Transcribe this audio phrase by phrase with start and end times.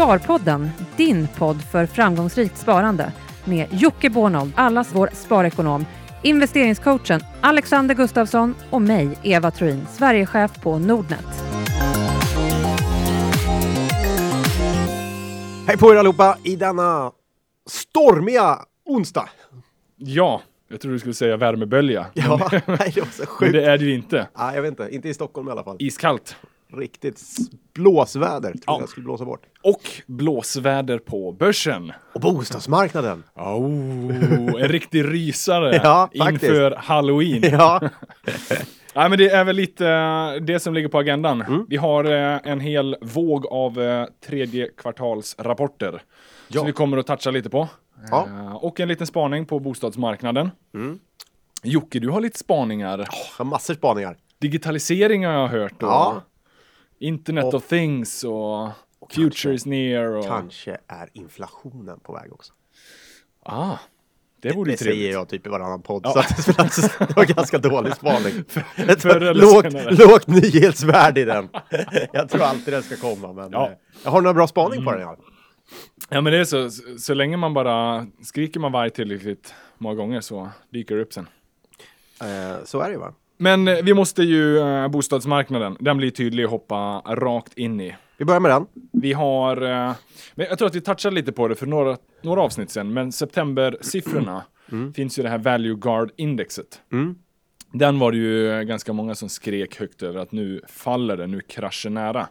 [0.00, 3.12] Sparpodden, din podd för framgångsrikt sparande
[3.44, 5.86] med Jocke Bornold, allas vår sparekonom,
[6.22, 11.26] investeringscoachen Alexander Gustafsson och mig, Eva Troin, Sverigechef på Nordnet.
[15.66, 17.12] Hej på er allihopa i denna
[17.70, 19.28] stormiga onsdag.
[19.96, 22.06] Ja, jag tror du skulle säga värmebölja.
[22.14, 23.52] Ja, nej, det var så Men sjukt.
[23.52, 24.28] det är det ju inte.
[24.38, 25.76] Nej, jag vet inte, inte i Stockholm i alla fall.
[25.78, 26.36] Iskallt.
[26.72, 27.20] Riktigt
[27.74, 28.76] blåsväder, tror Ja.
[28.80, 29.42] jag skulle blåsa bort.
[29.62, 31.92] Och blåsväder på börsen.
[32.14, 33.22] Och bostadsmarknaden.
[33.34, 37.42] Oh, en riktig rysare Ja, inför halloween.
[37.42, 37.80] Ja,
[38.94, 41.42] Nej, men det är väl lite eh, det som ligger på agendan.
[41.42, 41.66] Mm.
[41.68, 46.02] Vi har eh, en hel våg av eh, tredje kvartalsrapporter
[46.48, 46.58] Ja.
[46.58, 47.68] som vi kommer att toucha lite på.
[48.10, 48.26] Ja.
[48.62, 50.50] Och en liten spaning på bostadsmarknaden.
[50.74, 50.98] Mm.
[51.62, 53.08] Jocke, du har lite spaningar.
[53.38, 54.16] har massor spaningar.
[54.40, 55.82] Digitalisering har jag hört.
[55.82, 56.22] Och Ja.
[57.00, 58.68] Internet Och- of things och,
[59.10, 60.16] future is near.
[60.16, 60.24] Och...
[60.26, 62.52] Kanske är inflationen på väg också.
[63.42, 63.76] Ah,
[64.42, 66.12] det vore ju Det säger jag typ i varannan podd, Ja.
[66.12, 66.28] så att
[66.76, 68.44] det det var ganska dålig spaning.
[68.98, 71.48] Förr eller lågt, lågt nyhetsvärde i den.
[72.12, 73.66] Jag tror alltid den ska komma, men Ja.
[73.66, 73.72] Mm.
[73.72, 75.00] eh, jag har några bra spaning på den.
[75.00, 75.16] Ja.
[76.08, 79.94] Ja men det är så, så, så länge man bara skriker man varg tillräckligt många
[79.94, 81.28] gånger så dyker det upp sen.
[82.20, 83.14] Eh, så är det ju va?
[83.42, 87.96] Men eh, vi måste ju, eh, bostadsmarknaden, den blir tydlig att hoppa rakt in i.
[88.16, 88.66] Vi börjar med den.
[88.92, 89.94] Vi har, eh,
[90.34, 93.12] men jag tror att vi touchade lite på det för några, några avsnitt sen, men
[93.12, 94.44] septembersiffrorna
[94.94, 96.80] finns ju det här Value Guard indexet.
[96.92, 97.14] Mm.
[97.72, 101.40] Den var det ju ganska många som skrek högt över att nu faller det, nu
[101.40, 102.28] kraschen nära.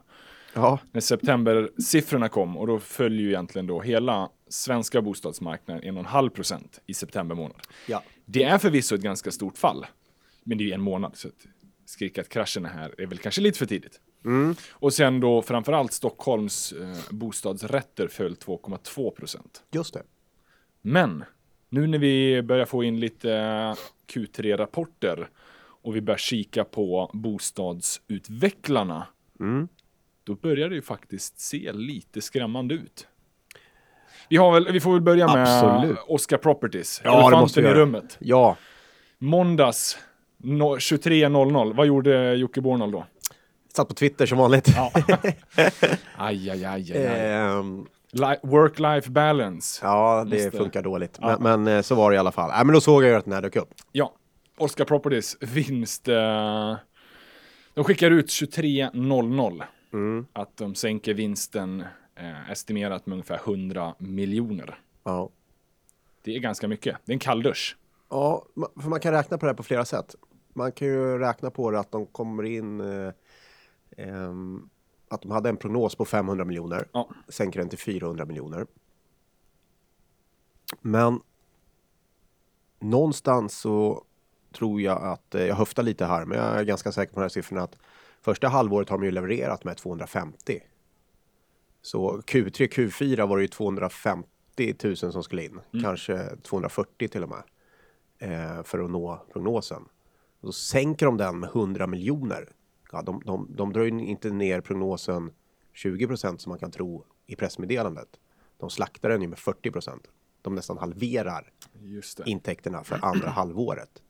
[0.53, 6.79] Ja, När septembersiffrorna kom och då föll ju egentligen då hela svenska bostadsmarknaden 1,5 procent
[6.87, 7.61] i september månad.
[7.87, 8.03] ja.
[8.25, 9.85] Det är förvisso ett ganska stort fall,
[10.43, 11.33] men det är ju en månad så att
[11.85, 13.99] skrika att kraschen är här är väl kanske lite för tidigt.
[14.25, 14.55] Mm.
[14.71, 19.63] Och sen då framförallt Stockholms eh, bostadsrätter föll 2,2 procent.
[19.71, 20.03] just det.
[20.81, 21.23] Men
[21.69, 23.75] nu när vi börjar få in lite eh,
[24.13, 25.29] Q3-rapporter
[25.81, 29.07] och vi börjar kika på bostadsutvecklarna,
[29.39, 29.67] Mm.
[30.23, 33.07] då börjar det ju faktiskt se lite skrämmande ut.
[34.29, 35.43] Vi, har väl, vi får väl börja med
[35.73, 35.97] Absolut.
[36.07, 38.17] Oscar Properties, Ja, elefanten i rummet.
[38.19, 38.57] Ja,
[39.17, 39.97] Måndags
[40.43, 43.05] no, 23.00, vad gjorde Jocke Bornold då?
[43.73, 44.67] satt på Twitter som vanligt.
[44.67, 44.91] Ja.
[46.17, 47.63] aj, aj, aj, aj,
[48.11, 49.79] Li- Work-life balance.
[49.85, 51.17] ja, det Måste- funkar dåligt.
[51.21, 51.37] Ja.
[51.39, 52.49] Men, men eh, så var det i alla fall.
[52.49, 53.69] Nej, men då såg jag ju att den här dök upp.
[53.91, 54.13] Ja,
[54.57, 56.07] Oscar Properties vinst.
[56.07, 56.75] Eh,
[57.73, 59.63] de skickar ut 23.00
[59.93, 60.25] Mm.
[60.33, 61.83] att de sänker vinsten
[62.19, 64.79] eh, estimerat med ungefär 100 miljoner.
[65.03, 65.29] Ja.
[66.23, 66.97] Det är ganska mycket.
[67.05, 67.77] Det är en kalldusch.
[68.09, 68.45] Ja,
[68.81, 70.15] för man kan räkna på det här på flera sätt.
[70.53, 73.13] Man kan ju räkna på det att de kommer in, eh,
[73.97, 74.69] ehm,
[75.07, 77.09] att de hade en prognos på 500 miljoner, Ja.
[77.27, 78.67] sänker den till 400 miljoner.
[80.81, 81.21] Men
[82.79, 84.03] någonstans så
[84.53, 87.23] tror jag att, eh, jag höftar lite här, men jag är ganska säker på de
[87.23, 87.77] här siffrorna att
[88.21, 90.59] första halvåret har de ju levererat med 250.
[91.81, 97.29] Så Q3, Q4 var det ju 250 000 som skulle in, kanske 240 till och
[97.29, 97.43] med
[98.19, 99.85] eh, för att nå prognosen.
[100.41, 102.49] Så sänker de den med 100 miljoner.
[102.91, 105.31] Ja, de, de, de drar ju inte ner prognosen
[105.73, 108.07] 20 procent som man kan tro i pressmeddelandet.
[108.57, 110.03] De slaktar den ju med 40 procent.
[110.41, 111.51] De nästan halverar
[112.25, 114.01] intäkterna för andra halvåret.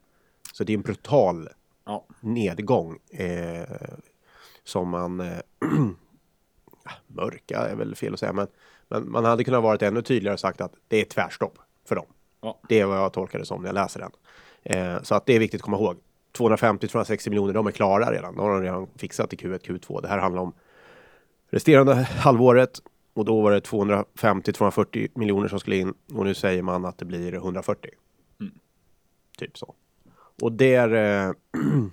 [0.54, 1.50] Så det är en brutal
[1.86, 2.06] Ja.
[2.22, 3.70] nedgång eh,
[4.64, 5.38] som man eh,
[7.08, 8.48] mörka är väl fel att säga, men,
[8.88, 12.06] men man hade kunnat varit ännu tydligare och sagt att det är tvärstopp för dem.
[12.42, 12.60] Ja.
[12.70, 14.12] Det är vad jag tolkar det som när jag läser den.
[14.64, 15.98] Eh, så att det är viktigt att komma ihåg.
[16.38, 18.36] 250-260 miljoner, de är klara redan.
[18.36, 20.02] De har de redan fixat i Q1, Q2.
[20.02, 20.54] Det här handlar om
[21.50, 22.80] resterande halvåret
[23.14, 27.06] och då var det 250-240 miljoner som skulle in och nu säger man att det
[27.06, 27.92] blir 140.
[29.38, 29.74] Typ så.
[30.42, 30.94] Och där,
[31.28, 31.34] eh,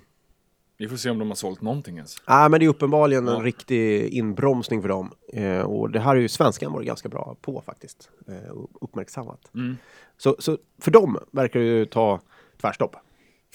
[0.79, 2.15] Vi får se om de har sålt någonting ens.
[2.27, 3.43] Nej, men det är uppenbarligen en Ja.
[3.43, 5.11] riktig inbromsning för dem.
[5.33, 8.09] Eh, och det här är ju svenskan varit ganska bra på faktiskt.
[8.27, 9.51] Eh, uppmärksammat.
[9.55, 9.77] Mm.
[10.17, 12.19] Så, så för dem verkar det ju ta
[12.61, 12.95] tvärstopp.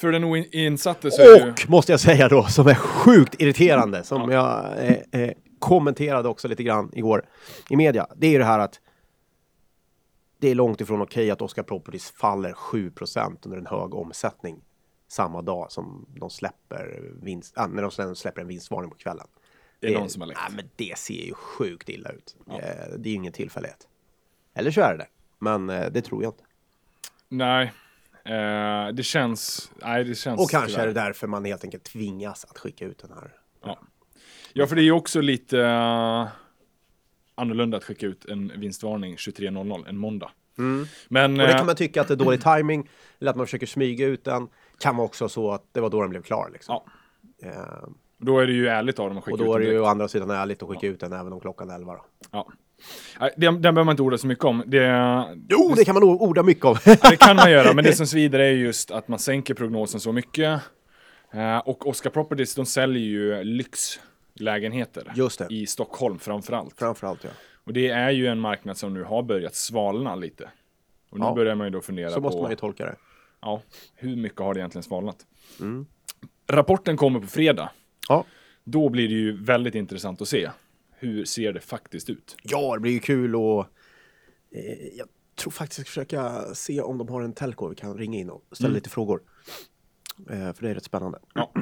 [0.02, 1.50] För den oinsatte så är det ju...
[1.50, 6.48] Och måste jag säga då, som är sjukt irriterande, som jag eh, eh, kommenterade också
[6.48, 7.26] lite grann igår
[7.70, 8.06] i media.
[8.16, 8.80] Det är ju det här att
[10.38, 14.60] det är långt ifrån okej att Oscar Properties faller 7% under en hög omsättning
[15.08, 19.26] samma dag som de släpper vinst, ah, när de släpper en vinstvarning på kvällen.
[19.80, 20.40] Det är någon som har läckt.
[20.48, 22.36] Nej, men det ser ju sjukt illa ut.
[22.50, 22.54] Eh,
[22.98, 23.88] det är ju ingen tillfällighet.
[24.54, 25.08] Eller så är det det.
[25.38, 26.44] Men eh, det tror jag inte.
[27.28, 27.72] Nej.
[28.24, 29.70] Eh, det känns...
[29.76, 30.82] Nej, det känns Och kanske tyvärr.
[30.82, 33.32] är det därför man helt enkelt tvingas att skicka ut den här.
[33.64, 33.78] Ja.
[34.52, 35.60] ja, för det är ju också lite...
[35.60, 36.28] eh,
[37.34, 40.30] annorlunda att skicka ut en vinstvarning 23.00 en måndag.
[40.58, 40.86] Mm.
[41.08, 42.88] Men Och det eh, kan man tycka att det är dålig timing
[43.20, 44.48] eller att man försöker smyga ut den.
[44.78, 46.50] Kan vara också så att det var då den blev klar.
[46.52, 46.80] Liksom.
[47.38, 47.48] Ja.
[47.48, 49.68] Eh, då är det ju ärligt av dem att skicka och ut då är den
[49.68, 51.94] det ju å andra sidan ärligt att skicka ut den även om klockan är 11.
[51.94, 52.04] Då.
[52.30, 52.48] Ja.
[53.18, 54.62] Den, den behöver man inte orda så mycket om.
[54.66, 54.86] Det,
[55.48, 56.76] Jo, det kan man orda mycket om.
[56.84, 60.12] Det kan man göra, men det som svider är just att man sänker prognosen så
[60.12, 60.60] mycket.
[61.32, 65.46] Eh, och Oscar Properties, de säljer ju lyxlägenheter Just det.
[65.50, 66.78] i Stockholm framförallt.
[66.78, 67.30] Framförallt ja.
[67.64, 70.48] Och det är ju en marknad som nu har börjat svalna lite.
[71.10, 71.34] Och nu Ja.
[71.34, 72.96] börjar man ju då fundera Så på måste man ju tolka det.
[73.40, 73.62] ja,
[73.94, 75.16] hur mycket har det egentligen svalnat.
[75.60, 75.86] Mm.
[76.48, 77.70] Rapporten kommer på fredag.
[78.08, 78.24] Ja.
[78.64, 80.50] Då blir det ju väldigt intressant att se.
[81.02, 82.36] Hur ser det faktiskt ut?
[82.42, 83.60] Ja, det blir ju kul och
[84.54, 87.98] eh, jag tror faktiskt jag ska försöka se om de har en telco vi kan
[87.98, 88.74] ringa in och ställa Mm.
[88.74, 89.20] lite frågor.
[90.30, 91.18] Eh, för det är rätt spännande.
[91.34, 91.52] Ja.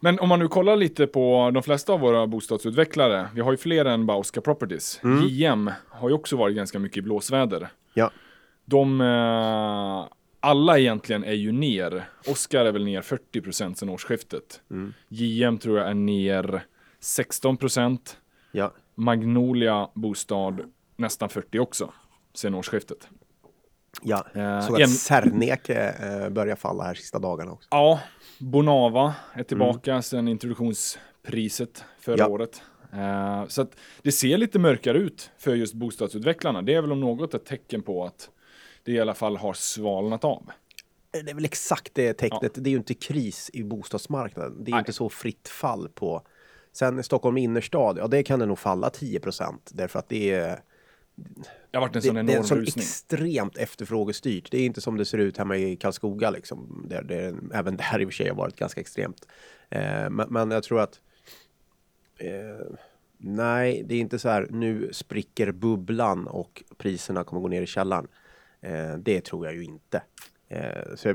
[0.00, 3.28] Men om man nu kollar lite på de flesta av våra bostadsutvecklare.
[3.34, 5.00] Vi har ju fler än Oscar Properties.
[5.28, 7.68] JM har ju också varit ganska mycket i blåsväder.
[7.94, 8.10] Ja,
[8.64, 10.08] De, eh,
[10.40, 12.08] alla egentligen är ju ner.
[12.26, 14.60] Oscar är väl ner 40% sedan årsskiftet.
[15.08, 16.62] JM tror jag är ner
[17.00, 18.16] 16%.
[18.52, 20.60] Ja, Magnolia Bostad
[20.96, 21.92] nästan 40 också
[22.34, 23.08] sen årsskiftet.
[24.02, 24.26] ja.
[24.34, 24.88] Eh, Såg att en-
[26.24, 27.68] eh, börjar falla här sista dagarna också.
[27.70, 28.00] Ja,
[28.38, 32.26] Bonava är tillbaka sen introduktionspriset förra Ja.
[32.28, 32.62] året.
[32.92, 36.62] Eh, så att det ser lite mörkare ut för just bostadsutvecklarna.
[36.62, 38.30] Det är väl om något ett tecken på att
[38.84, 40.50] det i alla fall har svalnat av.
[41.12, 42.54] Eh, Det är väl exakt det tecknet.
[42.54, 44.64] Det är ju inte kris i bostadsmarknaden.
[44.64, 44.78] Det är Nej.
[44.78, 46.22] inte så fritt fall på.
[46.72, 50.60] Sen Stockholm innerstad, ja det kan det nog falla 10% därför att det är
[51.70, 52.82] Det har varit en det, sån det är enorm en sån rusning.
[52.82, 54.50] extremt efterfrågestyrt.
[54.50, 56.86] Det är inte som det ser ut hemma i Karlskoga liksom.
[56.88, 59.26] Där det även där i och för sig har varit ganska extremt.
[59.68, 61.00] Eh, men, men jag tror att
[62.18, 62.66] eh,
[63.18, 67.66] nej, det är inte så här nu spricker bubblan och priserna kommer gå ner i
[67.66, 68.08] källaren.
[68.60, 70.02] Eh, det tror jag ju inte.
[70.48, 71.14] Eh, så,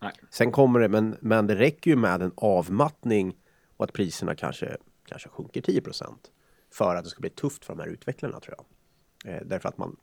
[0.00, 0.12] Nej.
[0.30, 3.36] sen kommer det, men, men det räcker ju med en avmattning
[3.82, 6.14] och att priserna kanske, kanske sjunker 10%
[6.72, 9.34] för att det ska bli tufft för de här utvecklarna tror jag.
[9.34, 9.96] Eh, därför att man,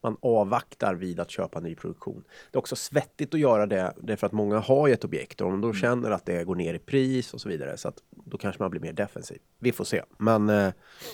[0.00, 2.24] man avvaktar vid att köpa ny produktion.
[2.50, 5.46] Det är också svettigt att göra det därför att många har ju ett objekt och
[5.46, 8.02] om de då känner att det går ner i pris och så vidare så att
[8.10, 9.38] då kanske man blir mer defensiv.
[9.58, 10.02] Vi får se.
[10.18, 10.72] Men, eh,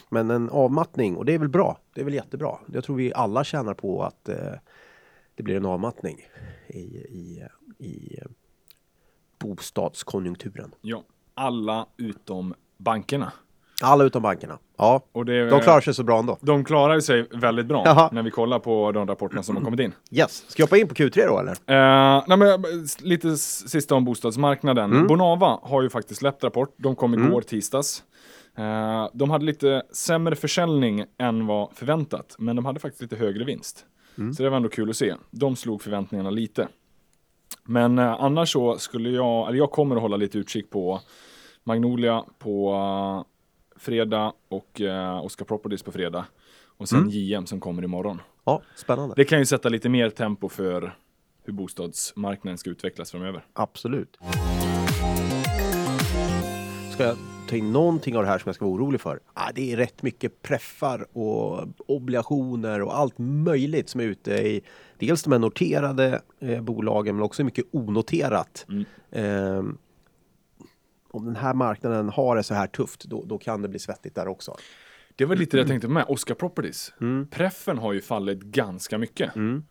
[0.09, 1.79] men en avmattning och det är väl bra.
[1.95, 2.59] Det är väl jättebra.
[2.73, 4.55] Jag tror vi alla tjänar på att eh,
[5.35, 6.29] det blir en avmattning
[6.67, 7.45] i, i,
[7.79, 8.29] i eh,
[9.39, 10.75] bostadskonjunkturen.
[10.81, 11.05] Ja,
[11.35, 13.33] alla utom bankerna.
[13.83, 14.59] Alla utom bankerna.
[14.79, 16.39] Ja, Och det, de klarar sig så bra ändå.
[16.41, 18.09] de klarar sig väldigt bra Jaha.
[18.13, 19.93] när vi kollar på de rapporterna som har kommit in.
[20.11, 20.45] Yes.
[20.49, 21.53] Ska jag hoppa in på Q3 då eller?
[21.53, 22.65] Eh, nej, men,
[23.01, 24.93] lite sista om bostadsmarknaden.
[24.93, 25.07] Mm.
[25.07, 26.75] Bonava har ju faktiskt släppt rapport.
[26.77, 28.03] De kom igår tisdags.
[28.59, 33.45] Eh, de hade lite sämre försäljning än vad förväntat, men de hade faktiskt lite högre
[33.45, 33.85] vinst.
[34.19, 34.33] Mm.
[34.33, 35.15] Så det var ändå kul att se.
[35.31, 36.69] De slog förväntningarna lite.
[37.65, 41.01] Men eh, annars så skulle jag, eller jag kommer att hålla lite utkik på
[41.65, 46.25] Magnolia på eh, fredag och eh, Oscar Properties på fredag.
[46.77, 47.11] Och sen Mm.
[47.11, 48.21] JM som kommer imorgon.
[48.45, 49.15] Ja, spännande.
[49.17, 50.97] Det kan ju sätta lite mer tempo för
[51.45, 53.45] hur bostadsmarknaden ska utvecklas framöver.
[53.53, 54.19] Absolut.
[56.93, 57.17] Ska jag
[57.55, 59.21] ta in någonting av det här som jag ska vara orolig för?
[59.35, 64.63] Ah, det är rätt mycket preffar och obligationer och allt möjligt som är ute i
[64.99, 68.67] dels de här noterade eh, bolagen men också mycket onoterat.
[68.69, 68.85] Mm.
[69.11, 69.79] Ehm,
[71.11, 74.15] om den här marknaden har det så här tufft, då, då kan det bli svettigt
[74.15, 74.57] där också.
[75.17, 76.93] Det var lite det jag tänkte med Oscar Properties.
[77.01, 77.27] Mm.
[77.31, 79.37] Preffen har ju fallit ganska mycket.
[79.37, 79.65] Mm.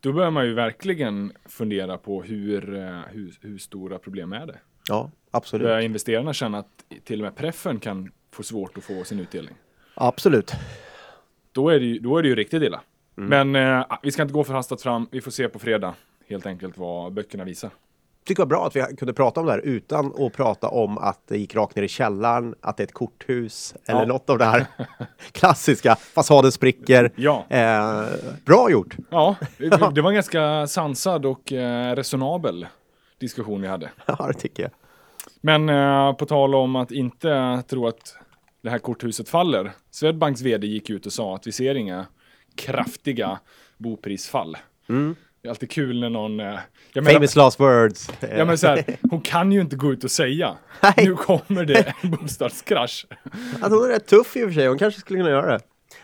[0.00, 4.58] Då börjar man ju verkligen fundera på hur, eh, hur, hur stora problem är det?
[4.88, 5.64] Ja, absolut.
[5.66, 9.54] Börjar investerarna känna att till och med preffen kan få svårt att få sin utdelning?
[9.94, 10.52] Absolut.
[11.52, 12.80] Då är det ju, då är det ju riktigt illa.
[13.18, 13.50] Mm.
[13.52, 15.08] Men eh, vi ska inte gå för hastat fram.
[15.12, 15.94] Vi får se på fredag
[16.28, 17.70] helt enkelt vad böckerna visar.
[18.24, 20.98] tycker det var bra att vi kunde prata om det här utan att prata om
[20.98, 24.06] att det gick rakt ner i källaren, att det är ett korthus eller Ja.
[24.06, 24.66] något av det här
[25.32, 25.96] klassiska.
[25.96, 27.12] Fasaden spricker.
[27.16, 28.04] Ja, Eh,
[28.44, 28.96] bra gjort!
[29.10, 32.66] ja det, det var en ganska sansad och eh, resonabel
[33.18, 33.90] diskussion vi hade.
[34.06, 34.72] Ja, det tycker jag.
[35.40, 38.16] Men eh, på tal om att inte tro att
[38.62, 39.72] det här korthuset faller.
[39.90, 42.06] Swedbanks vd gick ut och sa att vi ser inga
[42.56, 43.38] kraftiga
[43.78, 44.56] boprisfall.
[44.88, 45.16] Mm.
[45.42, 46.40] Det är alltid kul när någon...
[46.40, 46.58] Eh,
[46.94, 48.10] menar, Famous last words.
[48.20, 50.92] Ja, men så här, hon kan ju inte gå ut och säga Nej.
[50.96, 53.06] nu kommer det en bostadskrasch.
[53.62, 54.66] Att hon är rätt tuff i och för sig.
[54.68, 55.60] Hon kanske skulle kunna göra det.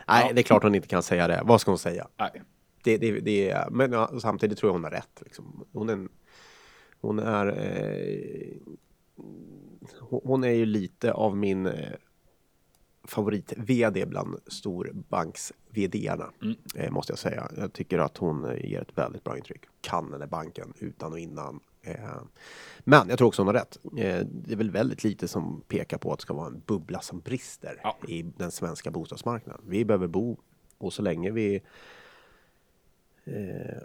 [0.09, 0.33] Nej, Ja.
[0.33, 1.41] det är klart hon inte kan säga det.
[1.45, 2.09] Vad ska hon säga?
[2.21, 2.43] Nej.
[2.85, 5.23] Det, det, det men ja, samtidigt tror jag hon har rätt.
[5.25, 5.65] Liksom.
[5.73, 6.09] Hon är, en,
[7.01, 8.57] hon är eh,
[10.01, 11.93] hon är ju lite av min eh,
[13.05, 16.31] favorit-VD bland storbanks-VD-arna.
[16.43, 16.57] Mm.
[16.77, 17.51] Eh, måste jag säga.
[17.57, 19.63] Jag tycker att hon eh, ger ett väldigt bra intryck.
[19.81, 21.61] Kan den där banken utan och innan.
[22.79, 23.79] Men jag tror också hon har rätt.
[24.23, 27.21] Det är väl väldigt lite som pekar på att det ska vara en bubbla som
[27.21, 27.97] brister Ja.
[28.09, 29.65] i den svenska bostadsmarknaden.
[29.69, 30.39] Vi behöver bo
[30.79, 31.63] och så länge vi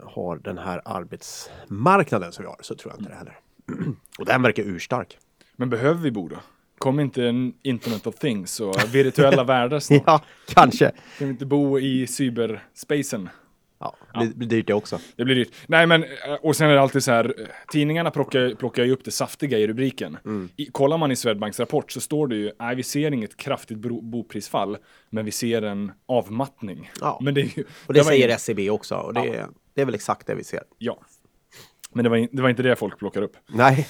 [0.04, 3.40] har den här arbetsmarknaden som vi har så tror jag inte det heller.
[4.20, 5.18] och den verkar urstark.
[5.56, 6.36] Men behöver vi bo då?
[6.78, 10.04] Kommer inte en Internet of Things och virtuella världar snart?
[10.06, 10.86] Ja, kanske.
[11.18, 13.30] Kan vi inte bo i cyberspacen?
[13.82, 15.00] Ja, det blir dyrt det också.
[15.16, 15.54] Det blir dyrt.
[15.68, 16.10] Nej men, eh,
[16.42, 19.58] och sen är det alltid så här, eh, tidningarna plockar, plockar ju upp det saftiga
[19.58, 20.18] i rubriken.
[20.26, 20.50] Mm.
[20.56, 23.78] I, kollar man i Swedbanks rapport så står det ju, nej vi ser inget kraftigt
[23.78, 24.78] bro, boprisfall,
[25.10, 26.92] men vi ser en avmattning.
[27.02, 27.20] Ja.
[27.22, 28.96] Men det, ju, Och det var säger ing- SCB också.
[28.96, 30.64] Och det, är, det är väl exakt det vi ser.
[30.78, 31.00] Ja.
[31.94, 33.38] Men det var, in, det var inte det folk plockar upp.
[33.48, 33.88] Nej,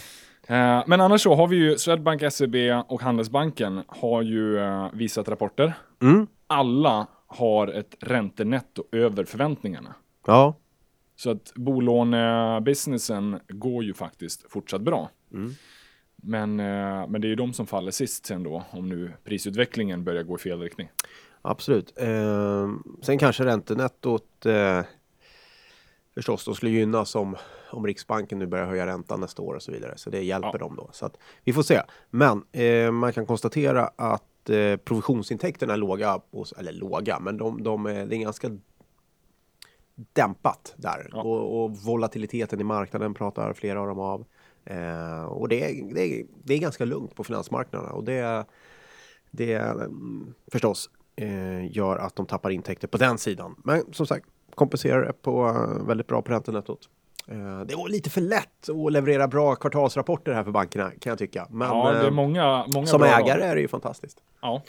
[0.47, 2.55] Eh, men annars så har vi ju Swedbank, SEB
[2.87, 5.73] och Handelsbanken har ju eh, visat rapporter.
[6.01, 6.27] Mm.
[6.47, 9.95] Alla har ett räntenetto över förväntningarna.
[10.27, 10.55] ja,
[11.15, 15.09] Så att bolånebusinessen går ju faktiskt fortsatt bra.
[15.33, 15.51] Mm.
[16.15, 20.03] Men, eh, men det är ju de som faller sist sen då, om nu prisutvecklingen
[20.03, 20.89] börjar gå i fel riktning.
[21.41, 21.93] absolut.
[21.97, 22.69] Eh,
[23.01, 24.81] sen kanske räntenettot eh,
[26.19, 27.35] förstås, de skulle gynnas om,
[27.71, 29.93] om Riksbanken nu börjar höja räntan nästa år och så vidare.
[29.97, 30.57] Så det hjälper Ja.
[30.57, 30.89] dem då.
[30.91, 31.81] Så att vi får se.
[32.09, 37.63] Men eh, man kan konstatera att eh, provisionsintäkterna är låga, på, eller låga, men de,
[37.63, 38.57] de är, det är ganska
[40.13, 41.09] dämpat där.
[41.11, 41.21] Ja.
[41.21, 44.25] Och, och volatiliteten i marknaden pratar flera av dem av.
[44.65, 48.45] Eh, och det är, det, är, det är ganska lugnt på finansmarknaderna och det,
[49.31, 53.55] det mm, förstås eh, gör att de tappar intäkter på den sidan.
[53.63, 54.25] Men som sagt,
[54.55, 56.89] kompenserar det på eh, väldigt bra på räntenettot.
[57.27, 61.17] Eh, det går lite för lätt att leverera bra kvartalsrapporter här för bankerna kan jag
[61.17, 61.47] tycka.
[61.49, 64.17] Men ja, det är eh, många, många som bra ägare är det ju fantastiskt.
[64.41, 64.63] Ja.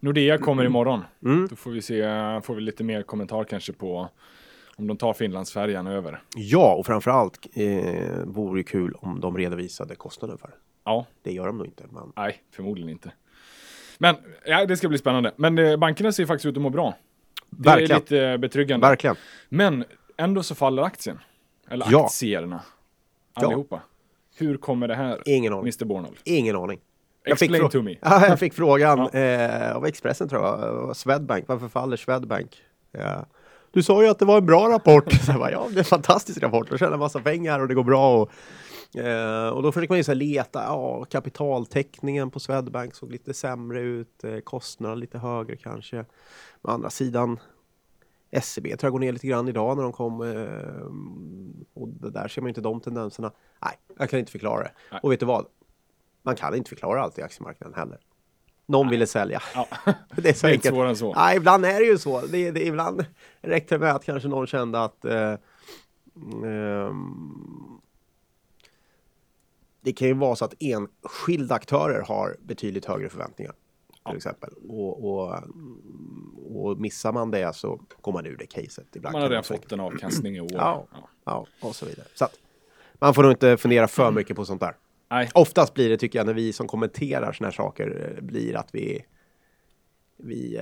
[0.00, 1.00] Nordea kommer imorgon.
[1.24, 1.46] Mm.
[1.50, 2.02] Då får vi se,
[2.42, 4.08] får vi lite mer kommentar kanske på
[4.76, 6.22] om de tar Finlandsfärjan över.
[6.36, 10.54] Ja, och framförallt eh, vore det kul om de redovisade kostnaden för det.
[10.84, 11.84] Ja, Det gör de nog inte.
[11.90, 13.12] Men nej, förmodligen inte.
[13.98, 14.16] Men
[14.46, 15.32] ja, det ska bli spännande.
[15.36, 16.94] Men eh, bankerna ser faktiskt ut att må bra.
[17.56, 17.96] Det Verkligen.
[17.96, 18.86] är lite betryggande.
[18.86, 19.16] verkligen.
[19.48, 19.84] Men
[20.16, 21.18] ändå så faller aktien.
[21.70, 22.04] Eller Ja.
[22.04, 22.60] aktierna.
[23.34, 23.46] Ja.
[23.46, 23.80] Allihopa.
[24.36, 25.22] Hur kommer det här?
[25.26, 25.62] Ingen aning.
[25.64, 26.16] Mr Bornold.
[26.24, 26.80] Ingen aning.
[27.24, 27.96] Explain frå- to me.
[28.02, 29.18] Ja, jag fick frågan Ja.
[29.20, 32.56] eh, av Expressen tror jag, Swedbank, varför faller Swedbank?
[32.92, 33.26] Ja.
[33.72, 35.12] Du sa ju att det var en bra rapport.
[35.22, 36.70] Så jag bara, ja, det är en fantastisk rapport.
[36.70, 38.20] De tjänar massa pengar och det går bra.
[38.22, 38.30] Och,
[38.96, 43.80] eh, och då försöker man ju så leta, ja, kapitaltäckningen på Swedbank såg lite sämre
[43.80, 46.00] ut, eh, kostnaderna lite högre kanske.
[46.62, 47.38] Å andra sidan,
[48.42, 50.22] SEB tror jag går ner lite grann idag när de kom.
[50.22, 50.86] Eh,
[51.74, 53.32] och där ser man ju inte de tendenserna.
[53.64, 54.72] Nej, jag kan inte förklara det.
[54.90, 55.00] Nej.
[55.02, 55.46] Och vet du vad?
[56.22, 57.98] Man kan inte förklara allt i aktiemarknaden heller.
[58.66, 59.42] Någon ville sälja.
[59.54, 59.66] Ja.
[60.16, 60.74] Det är så Det är enkelt.
[60.74, 61.14] svårare än så.
[61.14, 62.20] Nej, ibland är det ju så.
[62.20, 63.04] Det, det, ibland
[63.40, 65.34] räckte det med att kanske någon kände att eh,
[66.44, 67.80] ehm,
[69.82, 73.54] det kan ju vara så att enskilda aktörer har betydligt högre förväntningar.
[74.08, 74.50] Till exempel.
[74.68, 75.42] Och, och,
[76.54, 78.96] och missar man det så går man ur det caset.
[78.96, 80.48] Ibland Man har redan fått en avkastning i år.
[80.52, 80.86] Ja.
[80.92, 81.08] Ja.
[81.24, 82.06] Ja, och så vidare.
[82.14, 82.38] Så att,
[82.94, 84.76] man får nog inte fundera för mycket på sånt där.
[85.10, 88.56] Nej, Oftast blir det, tycker jag, när vi som kommenterar såna här saker, eh, blir
[88.56, 89.04] att vi...
[90.16, 90.60] Vi...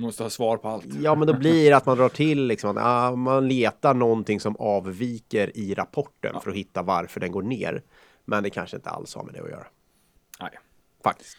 [0.00, 0.84] Måste ha svar på allt.
[1.02, 4.40] ja, men då blir det att man drar till liksom, att ah, man letar någonting
[4.40, 7.82] som avviker i rapporten för att hitta varför den går ner.
[8.24, 9.66] Men det kanske inte alls har med det att göra.
[10.40, 10.50] Nej.
[11.04, 11.36] Faktiskt.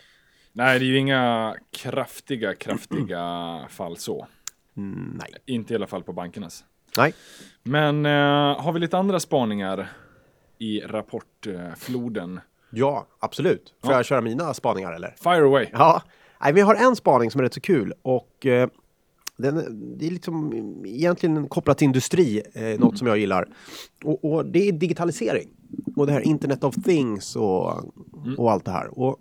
[0.54, 4.28] Nej, det är ju inga kraftiga, kraftiga fall så.
[4.78, 5.34] Mm, nej.
[5.46, 6.63] Inte i alla fall på bankernas.
[6.98, 7.13] Nej.
[7.63, 9.89] Men eh, har vi lite andra spaningar
[10.58, 12.39] i rapportfloden?
[12.70, 13.75] Ja, absolut.
[13.84, 13.98] Får Ja.
[13.98, 15.16] jag köra mina spaningar eller?
[15.24, 15.68] Fire away!
[15.72, 16.01] Ja,
[16.41, 18.69] nej, men jag har en spaning som är rätt så kul och eh,
[19.38, 19.55] den,
[19.98, 20.53] det är liksom
[20.86, 23.48] egentligen kopplat till industri, eh, något som jag gillar.
[24.03, 25.50] Och, och det är digitalisering
[25.96, 27.74] och det här Internet of Things och,
[28.38, 29.00] och allt det här.
[29.00, 29.17] Och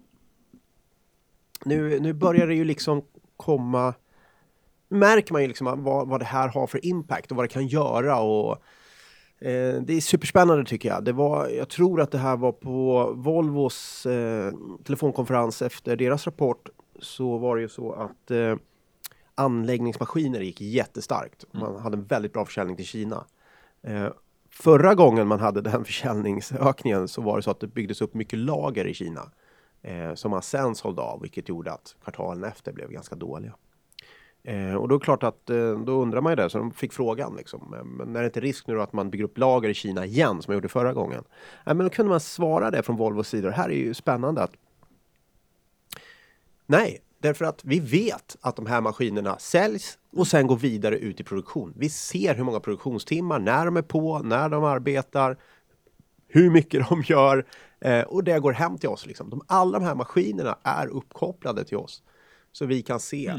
[1.65, 3.03] nu, nu börjar det ju liksom
[3.37, 3.95] komma
[4.89, 7.67] märker man ju liksom vad, vad det här har för impact och vad det kan
[7.67, 8.53] göra och
[9.39, 11.05] eh, det är superspännande tycker jag.
[11.05, 14.53] Det var, jag tror att det här var på Volvos eh,
[14.85, 16.69] telefonkonferens efter deras rapport
[16.99, 18.57] så var det ju så att eh,
[19.35, 21.45] anläggningsmaskiner gick jättestarkt.
[21.53, 23.25] Man hade en väldigt bra försäljning till Kina.
[23.83, 24.09] Eh,
[24.51, 28.39] förra gången man hade den försäljningsökningen så var det så att det byggdes upp mycket
[28.39, 29.33] lager i Kina
[29.83, 33.55] eh, som man sen sålde av, vilket gjorde att kvartalen efter blev ganska dåliga.
[34.45, 36.71] Eh, och då är det klart att eh, då undrar man ju det, så de
[36.71, 39.39] fick frågan liksom, eh, men är det inte risk nu då att man bygger upp
[39.39, 41.25] lager i Kina igen som man gjorde förra gången?
[41.67, 43.49] Nej, men då kunde man svara det från Volvos sida.
[43.49, 44.53] Det här är ju spännande att
[46.71, 51.21] Nej, därför att vi vet att de här maskinerna säljs och sen går vidare ut
[51.21, 51.73] i produktion.
[51.77, 55.37] Vi ser hur många produktionstimmar, när de är på, när de arbetar,
[56.27, 57.47] hur mycket de gör
[57.81, 59.07] eh, och det går hem till oss.
[59.07, 59.31] Liksom.
[59.31, 62.03] De, alla de här maskinerna är uppkopplade till oss
[62.53, 63.35] så vi kan se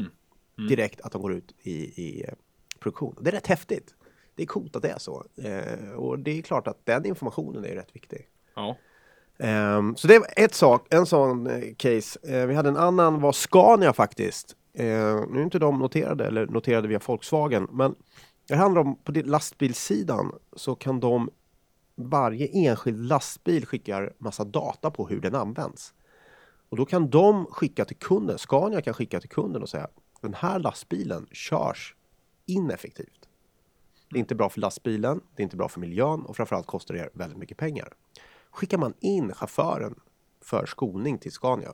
[0.58, 0.68] Mm.
[0.68, 1.72] direkt att de går ut i,
[2.02, 2.34] i eh,
[2.78, 3.16] produktion.
[3.20, 3.94] Det är rätt häftigt.
[4.34, 5.24] Det är coolt att det är så.
[5.36, 8.28] Eh, och det är klart att den informationen är rätt viktig.
[8.54, 8.76] Ja.
[9.42, 12.18] Um, så det var ett sak, en sån eh, case.
[12.28, 14.56] Uh, vi hade en annan var Scania faktiskt.
[14.80, 14.84] Uh,
[15.30, 17.94] nu är inte de noterade eller noterade via Volkswagen, men
[18.48, 21.30] det handlar om på lastbilssidan så kan de
[21.96, 25.94] varje enskild lastbil skickar massa data på hur den används.
[26.68, 29.88] Och då kan de skicka till kunden, Scania kan skicka till kunden och säga
[30.20, 31.94] den här lastbilen körs
[32.46, 33.28] ineffektivt.
[34.10, 36.94] Det är inte bra för lastbilen, det är inte bra för miljön och framförallt kostar
[36.94, 37.92] det väldigt mycket pengar.
[38.50, 39.94] Skickar man in chauffören
[40.44, 41.70] för skolning till Scania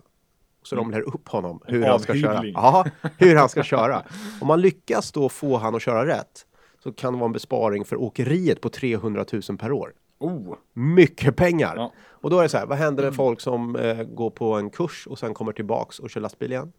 [0.63, 2.45] så de lär upp honom hur han ska köra.
[2.47, 2.85] Ja,
[3.19, 4.03] hur han ska köra.
[4.41, 6.47] Om man lyckas då få han att köra rätt
[6.83, 9.93] så kan det vara en besparing för åkeriet på 300 000 per år.
[10.19, 11.77] Oh, Mycket pengar!
[11.77, 11.93] Ja.
[12.09, 14.71] Och då är det så här, vad händer med folk som eh, går på en
[14.71, 16.73] kurs och sen kommer tillbaks och kör lastbil igen?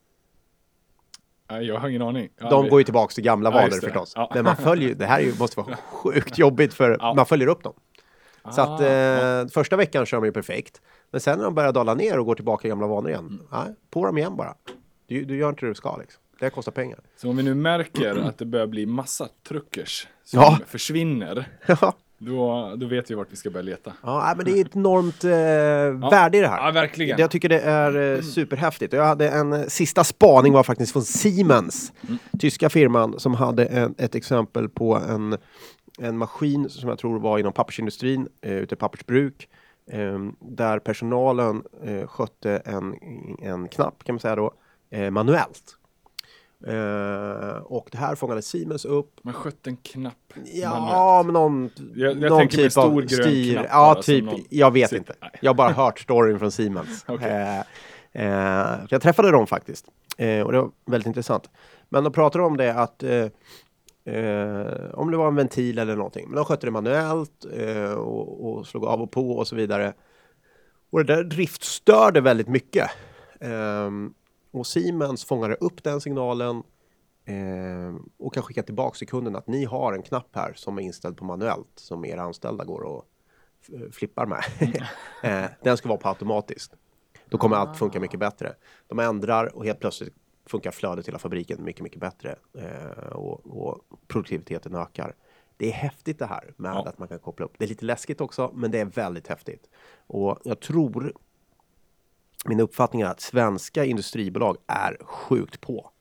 [1.52, 2.30] nej, jag har ingen aning.
[2.40, 3.82] Har De aldrig- går ju tillbaks till gamla Ja, vanor det.
[3.82, 4.14] förstås.
[4.16, 4.32] Ja.
[4.34, 7.14] Men man följer det här ju, måste vara sjukt jobbigt för Ja.
[7.14, 7.74] man följer upp dem.
[8.52, 10.82] Så att Ah, eh, första veckan kör de ju perfekt.
[11.12, 13.76] Men sen när de börjar dala ner och går tillbaka i gamla vanor igen, nej,
[13.92, 14.54] på dem igen bara.
[15.08, 16.22] Du, du gör inte det du ska liksom.
[16.40, 17.00] Det kostar pengar.
[17.18, 20.60] Så om vi nu märker att det börjar bli massa truckers som Ja.
[20.68, 23.94] försvinner, ja, då, då vet vi vart vi ska börja leta.
[24.04, 26.66] nej, men det är ett enormt eh, värde i det här.
[26.66, 27.20] Ja, verkligen.
[27.20, 28.94] Jag tycker det är eh, superhäftigt.
[28.94, 31.92] Och Jag hade en eh, sista spaning var faktiskt från Siemens,
[32.40, 35.38] tyska firman som hade en, ett exempel på en,
[36.02, 39.50] en maskin som jag tror var inom pappersindustrin, eh, ute i pappersbruk,
[39.92, 42.96] eh, där personalen eh, skötte en,
[43.42, 44.54] en knapp kan man säga då,
[44.90, 45.74] eh, manuellt.
[46.68, 49.20] Eh, och det här fångade Siemens upp.
[49.24, 50.14] Man skötte en knapp.
[50.36, 50.56] manuellt.
[50.92, 53.54] Ja, men någon, Jag- jag någon typ av stor grön styr.
[53.54, 54.26] knapp Ja, bara typ.
[54.26, 55.14] någon Jag vet sitter- inte.
[55.22, 55.32] Nej.
[55.42, 57.06] Jag har bara hört storyn från Siemens.
[57.08, 57.64] Okej.
[58.14, 59.86] eh, eh, jag träffade dem faktiskt.
[60.18, 61.50] Eh, och det var väldigt intressant.
[61.90, 63.04] Men de pratade om det att
[64.08, 66.26] eh, eh, om det var en ventil eller någonting.
[66.28, 69.94] Men de skötte det manuellt eh, och, och slog av och på och så vidare.
[70.90, 72.90] Och det där driftstörde väldigt mycket.
[73.40, 74.14] Ehm,
[74.52, 76.64] och Siemens fångade upp den signalen
[77.26, 80.82] eh, och kan skicka tillbaka till kunden att ni har en knapp här som är
[80.82, 83.06] inställd på manuellt som era anställda går och
[83.62, 84.44] f- flippar med.
[85.24, 86.74] eh, den ska vara på automatiskt.
[87.30, 88.54] Då kommer allt funka mycket bättre.
[88.88, 90.14] De ändrar och helt plötsligt
[90.48, 95.16] funkar flödet till hela fabriken mycket, mycket bättre eh, och, och produktiviteten ökar.
[95.58, 96.86] Det är häftigt det här med Ja.
[96.88, 97.54] att man kan koppla upp.
[97.58, 99.70] Det är lite läskigt också, men det är väldigt häftigt.
[100.08, 101.14] Och jag tror
[102.46, 105.92] min uppfattning är att svenska industribolag är sjukt på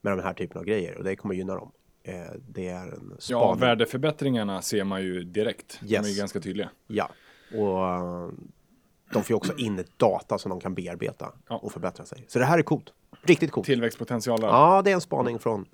[0.00, 1.72] med den här typen av grejer och det kommer gynna dem.
[2.02, 2.14] Eh,
[2.48, 3.60] det är en Ja, spaning.
[3.60, 5.78] värdeförbättringarna ser man ju direkt.
[5.82, 6.18] De är Yes.
[6.18, 6.70] ganska tydliga.
[6.86, 7.10] Ja,
[7.54, 8.28] och eh,
[9.12, 11.56] de får ju också in data som de kan bearbeta Ja.
[11.56, 12.24] och förbättra sig.
[12.28, 12.92] Så det här är coolt.
[13.22, 13.66] Riktigt coolt.
[13.66, 14.48] Tillväxtpotential där.
[14.48, 15.66] Ja, det är en spaning från,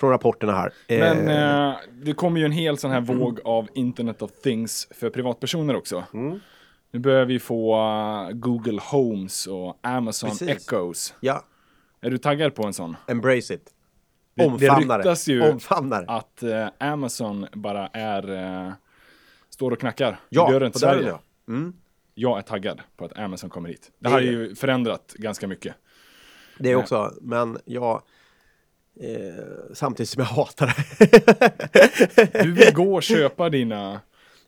[0.00, 0.72] från rapporterna här.
[0.88, 4.88] Men Eh, eh, det kommer ju en hel sån här våg av Internet of Things
[4.90, 6.04] för privatpersoner också.
[6.14, 6.40] Mm.
[6.90, 10.48] Nu börjar vi få eh, Google Homes och Amazon Precis.
[10.48, 11.14] Echoes.
[11.20, 11.44] ja,
[12.00, 12.96] Är du taggad på en sån?
[13.06, 13.72] embrace it.
[14.34, 14.68] Det- det det.
[14.78, 16.06] ryktas ju Omfamna det.
[16.08, 18.30] Att eh, Amazon bara är,
[18.66, 18.72] eh,
[19.50, 21.18] står och knackar Ja, i dörren på till dörren, Sverige.
[21.46, 21.52] ja.
[21.52, 21.72] Mm.
[22.14, 23.90] Jag är taggad på att Amazon kommer hit.
[23.98, 25.74] Det Det har är ju förändrat ganska mycket.
[26.58, 28.02] Det är också, men jag...
[29.00, 32.42] Eh, samtidigt som jag hatar det.
[32.44, 33.90] Du vill gå och köpa dina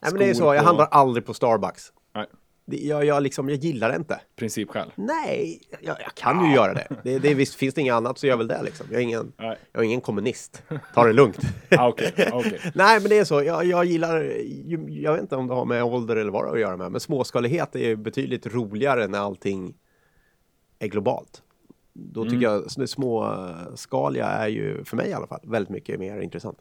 [0.01, 1.93] Nej, men det är så, jag på handlar aldrig på Starbucks.
[2.15, 2.27] Nej,
[2.67, 4.21] Det, jag, jag, liksom, jag gillar det inte.
[4.37, 4.93] principskäl.
[4.95, 6.89] Nej, jag, jag kan ju göra det.
[7.05, 8.63] det, det visst, finns det inget annat så gör jag väl det.
[8.63, 8.87] Liksom.
[8.91, 9.59] Jag, är ingen, Nej.
[9.73, 10.63] jag är ingen kommunist.
[10.95, 11.39] Ta det lugnt.
[11.71, 12.61] Ah, Okej, okej.
[12.75, 13.43] Nej, men det är så.
[13.43, 14.21] Jag, jag gillar,
[14.89, 16.93] jag vet inte om det har med ålder eller vad det har att göra med,
[16.93, 19.75] men småskalighet är betydligt roligare när allting
[20.79, 21.43] är globalt.
[22.01, 26.21] Då tycker jag det småskaliga är ju, för mig i alla fall, väldigt mycket mer
[26.21, 26.59] intressant.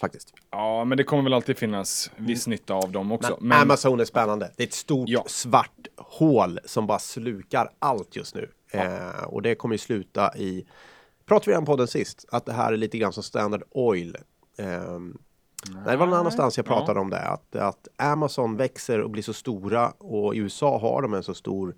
[0.00, 0.34] Faktiskt.
[0.50, 3.36] Ja, men det kommer väl alltid finnas viss nytta av dem också.
[3.40, 4.50] Men Men, Amazon är spännande.
[4.56, 5.24] Det är ett stort Ja.
[5.26, 8.50] svart hål som bara slukar allt just nu.
[8.70, 10.66] Eh, och det kommer ju sluta i,
[11.26, 14.16] pratade vi om podden sist, att det här är lite grann som Standard Oil.
[14.58, 15.18] Ehm,
[15.70, 19.22] nej, det var någon annanstans jag pratade om det, att, att Amazon växer och blir
[19.22, 21.74] så stora och i USA har de en så stor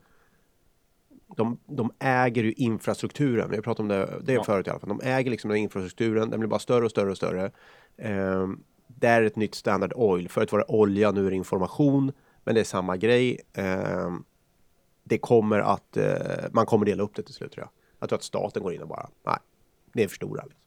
[1.36, 3.50] de, de äger ju infrastrukturen.
[3.54, 4.44] Har pratat om det, det Ja.
[4.44, 4.88] förut i alla fall.
[4.88, 6.30] De äger liksom den infrastrukturen.
[6.30, 7.50] Den blir bara större och större och större.
[7.98, 10.28] Ehm, det är ett nytt Standard Oil.
[10.28, 12.12] Förut var det olja, nu är det information.
[12.44, 13.40] Men det är samma grej.
[13.54, 14.24] Ehm,
[15.04, 16.12] det kommer att eh,
[16.52, 17.70] man kommer dela upp det till slut tror jag.
[18.00, 19.36] Jag tror att staten går in och bara, nej,
[19.92, 20.42] det är för stora.
[20.42, 20.60] Liksom.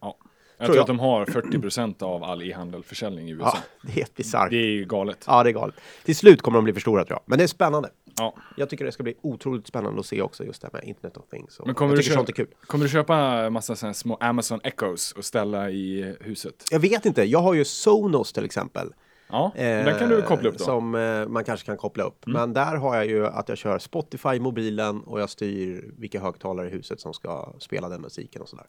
[0.00, 0.16] Ja.
[0.58, 0.82] Jag Tror jag.
[0.82, 3.52] att de har 40% av all e-handelförsäljning i USA.
[3.54, 4.50] Ja, det är helt bisarrt.
[4.50, 5.24] Det är ju galet.
[5.26, 5.74] Ja, det är galet.
[6.04, 7.22] Till slut kommer de bli för stora tror jag.
[7.26, 7.90] Men det är spännande.
[8.16, 8.34] Ja.
[8.56, 11.16] Jag tycker det ska bli otroligt spännande att se också just det här med Internet
[11.16, 11.60] of Things.
[11.66, 15.70] Men kommer jag du, köpa, kommer du köpa massa sådana små Amazon Echoes och ställa
[15.70, 16.64] i huset?
[16.70, 18.92] Jag vet inte, jag har ju Sonos till exempel.
[19.28, 20.64] Ja, Eh, den kan du koppla upp då.
[20.64, 22.26] Som eh, man kanske kan koppla upp.
[22.26, 26.66] Men där har jag ju att jag kör Spotify mobilen och jag styr vilka högtalare
[26.68, 28.66] i huset som ska spela den musiken och sådär.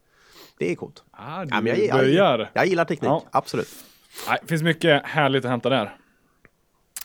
[0.58, 1.04] Det är coolt.
[1.12, 2.40] Ah, du Ja, jag, börjar.
[2.40, 3.24] jag, jag gillar teknik, Ja.
[3.32, 3.70] absolut.
[4.42, 5.98] Det finns mycket härligt att hämta där.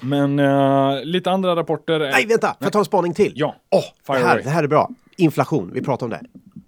[0.02, 1.98] Men eh, lite andra rapporter.
[1.98, 2.46] Nej, vänta!
[2.48, 3.32] Får jag ta en spaning till?
[3.36, 3.54] Ja.
[4.06, 4.42] Fire det, här, away.
[4.42, 4.90] det här är bra.
[5.16, 6.20] Inflation, vi pratar om det.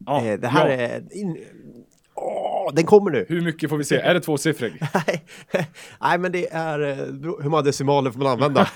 [0.07, 0.75] Ja, Eh, det här ja.
[0.75, 1.17] är...
[1.17, 1.39] In,
[2.15, 3.27] åh, den kommer nu!
[3.29, 3.97] Hur mycket får vi se?
[3.97, 4.83] Är det tvåsiffrig?
[6.01, 6.81] Nej, men det är...
[6.81, 6.97] eh,
[7.43, 8.69] Hur många decimaler får man använda?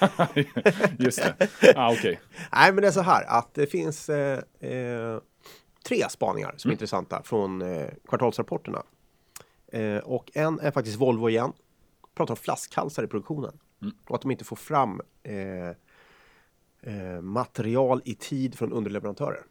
[0.98, 1.48] Just det.
[1.76, 2.20] Ah, okej.
[2.52, 5.18] Nej, men det är så här att det finns eh, eh,
[5.88, 6.74] tre spaningar som är Mm.
[6.74, 8.82] intressanta från eh, kvartalsrapporterna.
[10.04, 11.52] Och en är faktiskt Volvo igen.
[12.16, 13.52] Pratar om flaskhalsar i produktionen.
[13.82, 13.94] Mm.
[14.08, 15.68] Och att de inte får fram eh,
[16.82, 19.44] eh, material i tid från underleverantörer.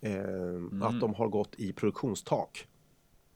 [0.00, 0.82] Eh, Mm.
[0.82, 2.66] Att de har gått i produktionstak.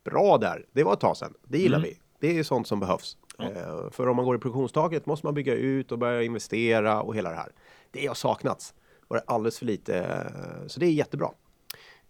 [0.04, 1.34] Bra där, det var ett tag sedan.
[1.42, 1.90] Det gillar Mm.
[1.90, 1.98] vi.
[2.28, 3.16] Det är sånt som behövs.
[3.38, 7.16] Eh, för om man går i produktionstaket måste man bygga ut och börja investera och
[7.16, 7.52] hela det här.
[7.90, 8.74] Det har saknats.
[9.08, 9.98] Var det alldeles för lite.
[9.98, 11.30] eh, Så det är jättebra.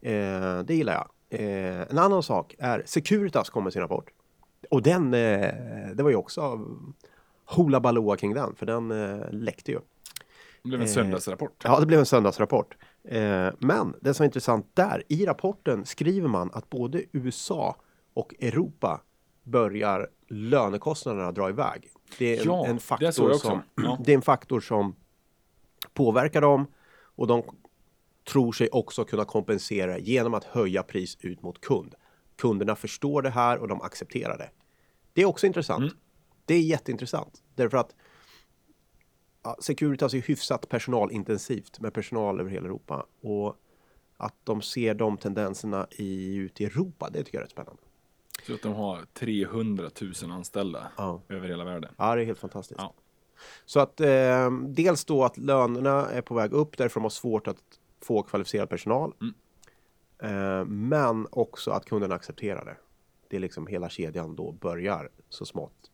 [0.01, 1.09] Eh, det gillar jag.
[1.91, 4.11] En annan sak är Securitas kommer med sin rapport.
[4.71, 6.61] Och den, det var ju också
[7.51, 9.79] Hoola Baloo kring den, för den eh, läckte ju.
[10.63, 11.63] Det blev en söndagsrapport.
[11.65, 12.77] Ja, det blev en söndagsrapport.
[13.05, 17.77] Eh, men det som är intressant där, i rapporten skriver man att både USA
[18.15, 19.01] och Europa
[19.43, 21.89] börjar lönekostnaderna dra iväg.
[22.19, 23.39] Det är en, Ja, en det faktor också.
[23.39, 23.99] som Ja.
[24.05, 24.95] det är en faktor som
[25.95, 26.67] påverkar dem
[27.17, 27.43] och de
[28.29, 31.95] tror sig också kunna kompensera genom att höja pris ut mot kund.
[32.37, 34.51] Kunderna förstår det här och de accepterar det.
[35.13, 35.81] Det är också intressant.
[35.81, 35.95] Mm.
[36.45, 37.95] Det är jätteintressant därför att
[39.43, 43.57] ja, Securitas är hyfsat personalintensivt med personal över hela Europa och
[44.17, 47.83] att de ser de tendenserna i, ute i Europa, det tycker jag är rätt spännande.
[48.47, 49.91] Så att de har 300
[50.23, 51.23] 000 anställda Ja.
[51.29, 51.95] över hela världen.
[51.99, 52.81] Ja, det är helt fantastiskt.
[52.81, 52.95] Ja.
[53.65, 57.47] Så att eh, dels då att lönerna är på väg upp därför de har svårt
[57.47, 57.63] att
[58.01, 59.15] få kvalificerad personal.
[59.21, 59.35] Mm.
[60.23, 62.77] Eh, men också att kunderna accepterar det.
[63.29, 65.90] Det är liksom hela kedjan då börjar så smått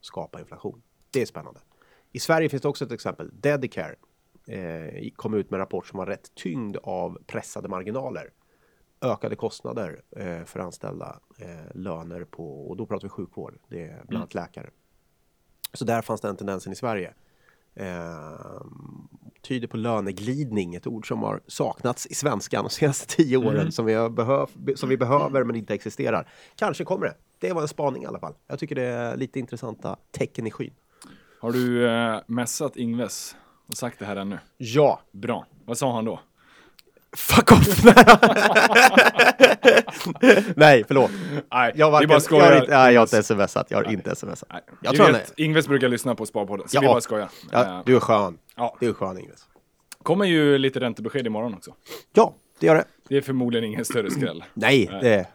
[0.00, 0.82] skapa inflation.
[1.10, 1.60] Det är spännande.
[2.12, 3.30] I Sverige finns det också ett exempel.
[3.32, 3.94] Dedicare
[4.46, 8.30] eh, kom ut med en rapport som var rätt tyngd av pressade marginaler.
[9.00, 14.04] Ökade kostnader eh, för anställda, eh, löner på, och då pratar vi sjukvård, det är
[14.04, 14.70] bland annat läkare.
[15.72, 17.14] Så där fanns den tendensen i Sverige.
[17.74, 18.62] Eh,
[19.48, 23.84] tyder på löneglidning, ett ord som har saknats i svenskan de senaste tio åren som,
[23.86, 26.28] vi behöv, som vi behöver men inte existerar.
[26.56, 27.14] Kanske kommer det.
[27.40, 28.34] Det var en spaning i alla fall.
[28.48, 30.72] Jag tycker det är lite intressanta tecken i skyn.
[31.40, 33.36] Har du eh, mässat Ingves
[33.68, 34.38] och sagt det här ännu?
[34.56, 35.46] Ja, Bra.
[35.64, 36.20] Vad sa han då?
[37.16, 37.84] fuck off!
[40.56, 41.10] Nej, förlåt.
[41.52, 42.52] Nej, Jag, var, vi bara jag, skojar.
[42.52, 43.66] har inte, nej, jag har inte smsat.
[43.70, 44.44] Jag har inte smsat.
[44.52, 46.80] Nej, Jag tror vet, Ingves brukar lyssna på Sparpodden, så Ja.
[46.80, 47.28] vi bara skojar.
[47.52, 48.38] Ja, Eh, du är skön.
[48.58, 48.76] Ja.
[48.80, 49.48] Du är skön Ingves.
[50.02, 51.74] Kommer ju lite räntebesked imorgon också.
[52.12, 52.84] Ja, det gör det.
[53.08, 54.44] Det är förmodligen ingen större skräll.
[54.54, 55.26] Nej, det är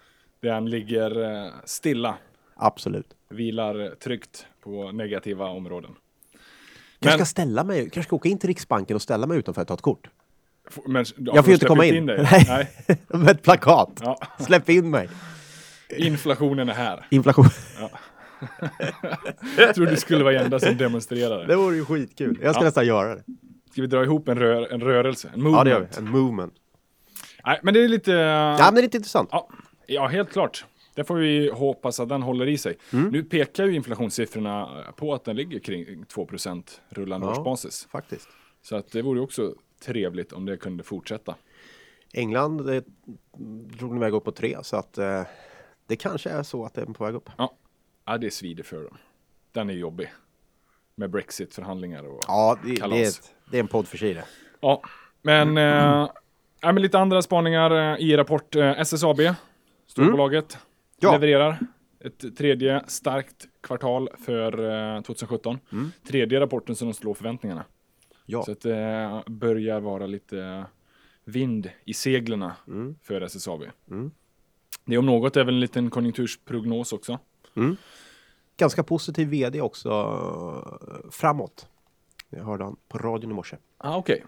[0.42, 2.16] Den ligger eh, stilla,
[2.56, 3.08] absolut.
[3.30, 5.92] vilar tryggt på negativa områden.
[7.00, 9.62] Kanske Men- ska ställa mig, kanske ska åka in till Riksbanken och ställa mig utanför
[9.62, 10.08] och ta ett kort.
[10.68, 12.06] F- Men, Jag får ju inte komma in.
[12.06, 12.26] Dig.
[12.48, 12.68] Nej.
[13.08, 14.00] Med ett plakat.
[14.02, 14.18] Ja.
[14.40, 15.10] Släpp in mig.
[15.98, 17.06] Inflationen är här.
[17.10, 17.46] Inflation.
[19.58, 21.48] Jag tror du skulle vara enda som demonstrerar.
[21.48, 22.40] Det vore ju skitkul.
[22.42, 22.66] Jag ska Ja.
[22.66, 23.24] nästan göra det.
[23.72, 25.32] Ska vi dra ihop en, rör, en rörelse?
[25.34, 25.58] En movement?
[25.58, 25.98] Ja, det gör vi.
[25.98, 26.54] En movement.
[27.46, 28.12] Nej, men det är lite...
[28.12, 29.30] Ja, men det är lite intressant.
[29.32, 29.50] Ja,
[29.88, 30.66] ja, helt klart.
[30.96, 32.76] Det får vi hoppas att den håller i sig.
[32.94, 33.10] Mm.
[33.10, 36.28] Nu pekar ju inflationssiffrorna på att den ligger kring 2
[36.90, 37.32] rullande Ja.
[37.32, 37.88] årsbasis.
[37.92, 38.28] Faktiskt.
[38.62, 39.54] Så att det vore också
[39.86, 41.36] trevligt om det kunde fortsätta.
[42.14, 42.84] England det
[43.78, 45.22] drog den iväg upp på tre, så att eh,
[45.88, 47.30] det kanske är så att det är på väg upp.
[47.38, 47.54] Ja,
[48.06, 48.98] ja det svider för dem.
[49.52, 50.12] Den är jobbig.
[50.96, 52.24] Med Brexit-förhandlingar och...
[52.28, 52.98] Ja, det, Kalas.
[52.98, 54.26] det, är, ett, det är en podd för sig det.
[54.62, 54.82] Ja,
[55.22, 56.10] men, eh,
[56.62, 58.56] ja, men lite andra spaningar eh, i rapport.
[58.56, 59.20] Eh, SSAB,
[59.88, 60.64] storbolaget, Mm.
[61.00, 61.12] Ja.
[61.12, 61.58] levererar
[62.00, 65.60] ett tredje starkt kvartal för eh, 2017.
[66.08, 67.62] Tredje rapporten som de slår förväntningarna.
[67.62, 67.72] Mm.
[68.26, 68.44] Ja.
[68.44, 70.66] Så att det börjar vara lite
[71.26, 72.96] vind i seglerna Mm.
[73.04, 73.64] för SSAB.
[73.92, 74.12] Mm.
[74.86, 77.20] Det om något är väl en liten konjunktursprognos också.
[78.58, 81.68] Ganska positiv vd också eh, framåt.
[82.30, 83.58] Jag hörde han på radion i morse.
[83.78, 84.24] Ah, Okej,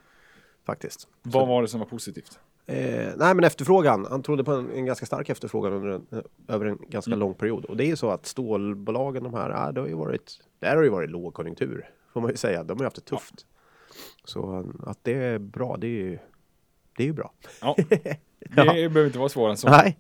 [0.66, 1.08] faktiskt.
[1.22, 2.40] Vad var det som var positivt?
[2.68, 6.56] Eh, nej men efterfrågan, han trodde på en, en ganska stark efterfrågan under en, eh,
[6.56, 7.20] över en ganska Mm.
[7.20, 7.66] lång period.
[7.66, 10.76] Och det är ju så att stålbolagen, de här, ah, det har ju varit, där
[10.76, 11.90] har ju varit lågkonjunktur.
[12.14, 13.46] Får man ju säga, de har ju haft det tufft.
[14.24, 16.20] Så eh, att det är bra, det är ju,
[16.98, 17.32] det är ju bra.
[17.62, 17.76] Ja,
[18.40, 19.70] det behöver inte vara svårare än så.
[19.70, 19.98] Nej.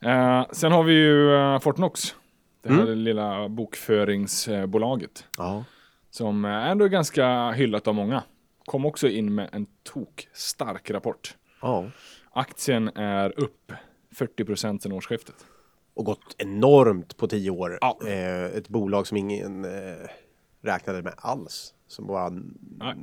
[0.00, 2.14] Eh, sen har vi ju uh, Fortnox.
[2.62, 2.98] Det här Mm.
[2.98, 5.24] lilla bokföringsbolaget.
[5.38, 5.64] Ja.
[6.10, 8.22] Som eh, ändå är ganska hyllat av många.
[8.64, 11.36] Kom också in med en tok stark rapport.
[11.62, 11.90] ja.
[12.32, 13.72] Aktien är upp
[14.14, 15.34] 40% sedan årsskiftet.
[15.94, 17.78] Och gått enormt på tio år.
[17.80, 17.98] Ja.
[18.06, 20.08] Eh, ett bolag som ingen eh,
[20.62, 21.74] räknade med alls.
[21.86, 22.28] Som bara
[22.78, 22.94] Nej.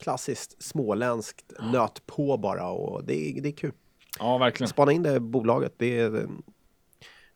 [0.00, 3.72] klassiskt småländskt nöt på bara och det är, det är kul.
[4.18, 4.68] Ja, verkligen.
[4.68, 5.74] Spana in det bolaget.
[5.76, 6.28] Det är, eh,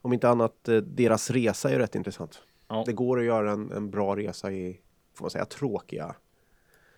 [0.03, 2.43] om inte annat, eh, deras resa är rätt intressant.
[2.69, 2.83] Ja.
[2.87, 4.81] Det går att göra en, en bra resa i,
[5.15, 6.15] får man säga, tråkiga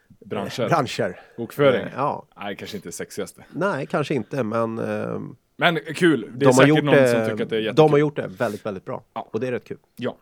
[0.09, 0.69] Branscher.
[0.69, 1.21] branscher.
[1.37, 1.83] Bokföring.
[1.87, 3.45] Eh, Ja, Nej, kanske inte det sexigaste.
[3.53, 5.21] nej, kanske inte, men eh,
[5.57, 6.21] Men kul.
[6.37, 7.77] Det är de, säkert någon det, som tycker att det är jättekul.
[7.77, 9.03] de har gjort det väldigt, väldigt bra.
[9.15, 9.29] Ja.
[9.33, 9.79] Och det är rätt kul.
[9.97, 10.17] Ja.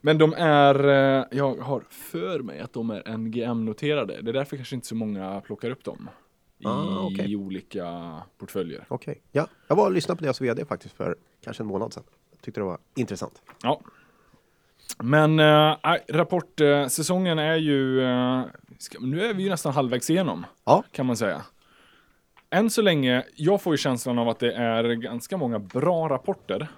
[0.00, 4.22] Men de är, eh, jag har för mig att de är NGM-noterade.
[4.22, 6.08] Det är därför kanske inte så många plockar upp dem.
[6.64, 7.36] I Ah, okej.
[7.36, 8.84] olika portföljer.
[8.88, 9.46] Okej, ja.
[9.68, 12.04] Jag var och lyssnade på deras vd faktiskt för kanske en månad sedan.
[12.30, 13.42] Jag tyckte det var intressant.
[13.62, 13.80] Ja.
[14.98, 15.76] Men äh,
[16.08, 18.42] rapportsäsongen är ju, eh,
[18.78, 20.46] ska, nu är vi ju nästan halvvägs igenom.
[20.64, 20.84] Ja.
[20.92, 21.42] Kan man säga.
[22.50, 26.68] Än så länge, jag får ju känslan av att det är ganska många bra rapporter.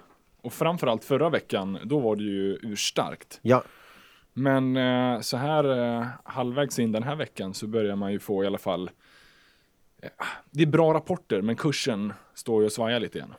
[0.41, 3.39] Och framförallt förra veckan, då var det ju urstarkt.
[3.41, 3.63] Ja,
[4.33, 8.43] Men eh, så här eh, halvvägs in den här veckan så börjar man ju få
[8.43, 8.91] i alla fall eh,
[10.51, 13.33] Det är bra rapporter men kursen står ju och svajar lite igen.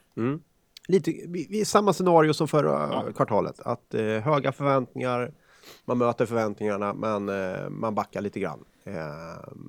[0.88, 3.12] lite, vi, vi är samma scenario som förra Ja.
[3.16, 3.60] kvartalet.
[3.60, 5.32] Att eh, höga förväntningar,
[5.84, 8.94] man möter förväntningarna men eh, man backar lite grann eh,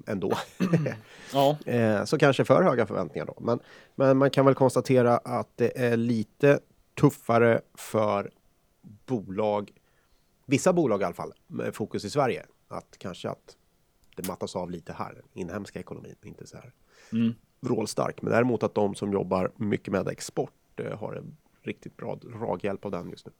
[0.07, 0.33] ändå.
[1.33, 3.37] Ja, eh, så kanske för höga förväntningar då.
[3.41, 3.59] Men,
[3.95, 6.59] men man kan väl konstatera att det är lite
[6.99, 8.31] tuffare för
[9.05, 9.71] bolag,
[10.45, 12.45] vissa bolag i alla fall, med fokus i Sverige.
[12.67, 13.55] Att kanske att
[14.21, 16.71] det mattas av lite här, inhemska ekonomin, inte så här
[17.13, 17.33] Mm.
[17.59, 18.21] vrålstark.
[18.21, 22.85] Men däremot att de som jobbar mycket med export eh, har en riktigt bra draghjälp
[22.85, 23.31] av den just nu.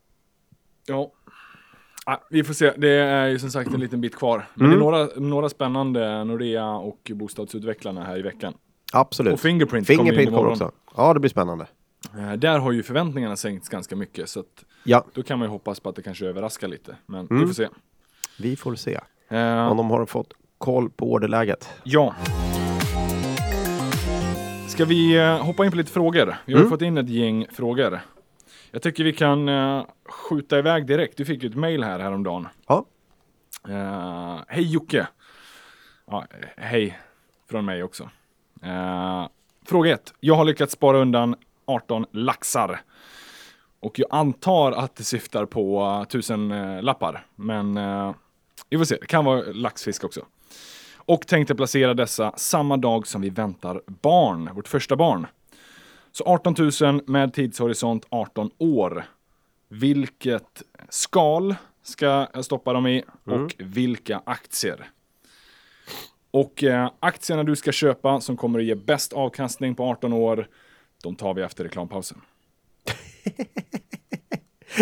[0.87, 1.11] ja.
[2.05, 4.47] Ah, vi får se, det är ju som sagt en liten bit kvar.
[4.55, 4.79] Men Mm.
[4.79, 8.53] det är några, några spännande Nordea och bostadsutvecklarna här i veckan.
[8.93, 9.33] Absolut.
[9.33, 10.71] Och Fingerprint, Fingerprint kommer också.
[10.95, 11.67] Ja, det blir spännande.
[12.17, 15.49] Eh, där har ju förväntningarna sänkts ganska mycket så att Ja, då kan man ju
[15.51, 16.95] hoppas på att det kanske överraskar lite.
[17.05, 17.39] Men Mm.
[17.41, 17.67] vi får se.
[18.39, 18.99] vi får se
[19.31, 21.69] Eh, om de har fått koll på orderläget.
[21.83, 22.15] Ja.
[24.67, 26.35] Ska vi eh, hoppa in på lite frågor?
[26.45, 26.69] Vi har Mm.
[26.69, 27.99] fått in ett gäng frågor.
[28.71, 31.17] Jag tycker vi kan eh, skjuta iväg direkt.
[31.17, 32.47] Du fick ju ett mail här häromdagen.
[32.67, 32.85] Ja,
[33.69, 35.07] Uh, hej Jocke!
[36.11, 36.21] Eh,
[36.57, 36.99] hej
[37.49, 38.09] från mig också.
[38.63, 39.27] Eh,
[39.65, 40.13] fråga 1.
[40.19, 42.81] Jag har lyckats spara undan 18 laxar.
[43.79, 47.25] Och jag antar att det syftar på uh, tusen uh, lappar.
[47.35, 47.79] Men
[48.69, 50.25] vi får se, det kan vara laxfisk också.
[51.09, 55.27] Och tänkte placera dessa samma dag som vi väntar barn, vårt första barn.
[56.11, 59.05] Så 18 000 med tidshorisont 18 år.
[59.67, 64.89] Vilket skal ska jag stoppa dem i och vilka aktier.
[66.31, 70.47] Och eh, aktierna du ska köpa som kommer att ge bäst avkastning på 18 år,
[71.03, 72.21] de tar vi efter reklampausen.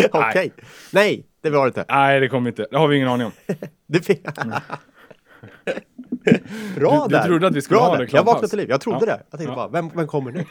[0.12, 0.52] okej.
[0.92, 1.84] Nej, det var det inte.
[1.88, 2.66] Nej, det kommer inte.
[2.70, 3.32] Det har vi ingen aning om.
[3.86, 4.08] Det
[6.76, 7.24] Bra Du- du där.
[7.26, 8.00] trodde att vi skulle Bra ha där.
[8.00, 8.26] reklampaus.
[8.26, 8.70] Jag vaknade till liv.
[8.70, 9.06] Jag trodde Ja.
[9.06, 9.22] det.
[9.30, 10.44] Jag tänkte bara, vem, vem kommer nu?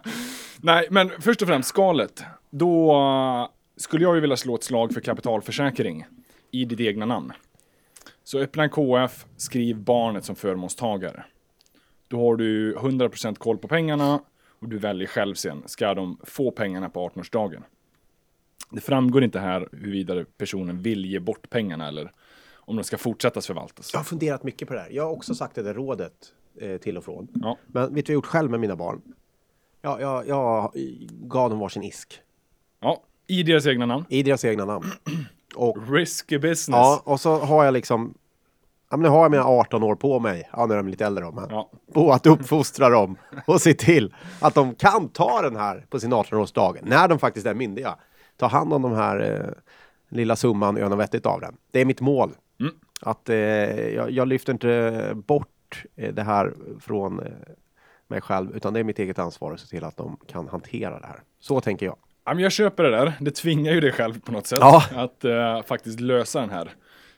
[0.60, 2.24] Nej, men först och främst skalet.
[2.50, 6.06] Då skulle jag ju vilja slå ett slag för kapitalförsäkring
[6.50, 7.32] i ditt egna namn.
[8.24, 11.24] Så öppna en KF, skriv barnet som förmånstagare.
[12.08, 14.20] Då har du 100% koll på pengarna
[14.60, 17.62] och du väljer själv sen, ska de få pengarna på 18-årsdagen?
[18.70, 22.12] Det framgår inte här huruvida personen vill ge bort pengarna eller
[22.64, 23.90] om de ska fortsättas förvaltas.
[23.92, 24.88] Jag har funderat mycket på det här.
[24.90, 26.12] Jag har också sagt det där rådet
[26.60, 27.28] eh, till och från.
[27.34, 27.58] Ja.
[27.66, 29.00] Men vet du vad jag gjort själv med mina barn?
[29.82, 30.70] Ja, jag, jag
[31.10, 32.20] gav dem varsin isk.
[32.80, 34.04] ja, i deras egna namn.
[34.08, 34.84] I deras egna namn.
[35.56, 36.68] Och, Risky business.
[36.78, 38.14] ja, och så har jag liksom...
[38.90, 40.48] Ja, men nu har jag mina 18 år på mig.
[40.52, 41.46] Ja, nu är de lite äldre men.
[41.50, 41.70] Ja.
[41.92, 46.12] På att uppfostra dem och se till att de kan ta den här på sin
[46.14, 46.78] 18-årsdag.
[46.82, 47.96] När de faktiskt är myndiga.
[48.36, 49.50] Ta hand om de här eh,
[50.16, 51.56] lilla summan och göra något vettigt av den.
[51.70, 52.30] Det är mitt mål.
[53.00, 53.36] Att, eh,
[53.94, 57.32] jag, jag lyfter inte bort eh, det här från eh,
[58.08, 61.00] mig själv, utan det är mitt eget ansvar att se till att de kan hantera
[61.00, 61.20] det här.
[61.40, 61.96] Så tänker jag.
[62.40, 63.12] Jag köper det där.
[63.20, 64.82] Det tvingar ju dig själv på något sätt Ja.
[64.94, 66.70] att eh, faktiskt lösa den här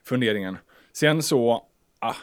[0.05, 0.59] funderingen.
[0.93, 1.65] Sen så,
[1.99, 2.15] ah,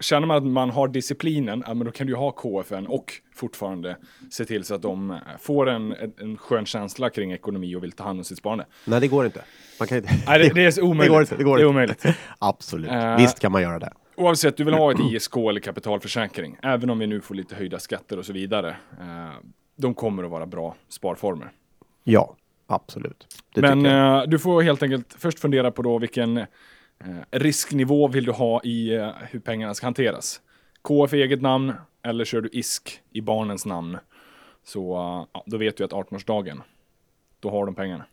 [0.00, 3.12] känner man att man har disciplinen, ja, men då kan du ju ha KFN och
[3.34, 3.96] fortfarande
[4.30, 8.04] se till så att de får en, en, skön känsla kring ekonomi och vill ta
[8.04, 8.66] hand om sitt sparande.
[8.84, 9.42] Nej, det går inte.
[9.78, 10.10] Man kan inte.
[10.26, 11.10] Nej, det, det är omöjligt.
[11.10, 11.36] Det går inte.
[11.36, 11.70] Det, går det är inte.
[11.70, 12.04] omöjligt.
[12.38, 12.90] Absolut.
[12.90, 13.92] Eh, Visst kan man göra det.
[14.16, 17.78] Oavsett, du vill ha ett ISK eller kapitalförsäkring, även om vi nu får lite höjda
[17.78, 18.76] skatter och så vidare.
[19.00, 19.30] Eh,
[19.76, 21.50] de kommer att vara bra sparformer.
[22.04, 22.36] Ja,
[22.66, 23.26] absolut.
[23.54, 26.46] Det Men eh, du får helt enkelt först fundera på då vilken eh,
[27.30, 30.40] risknivå vill du ha i eh, hur pengarna ska hanteras.
[30.82, 33.98] KF i eget namn eller kör du ISK i barnens namn.
[34.64, 36.60] Så eh, ja, då vet du att 18-årsdagen,
[37.40, 38.04] då har de pengarna.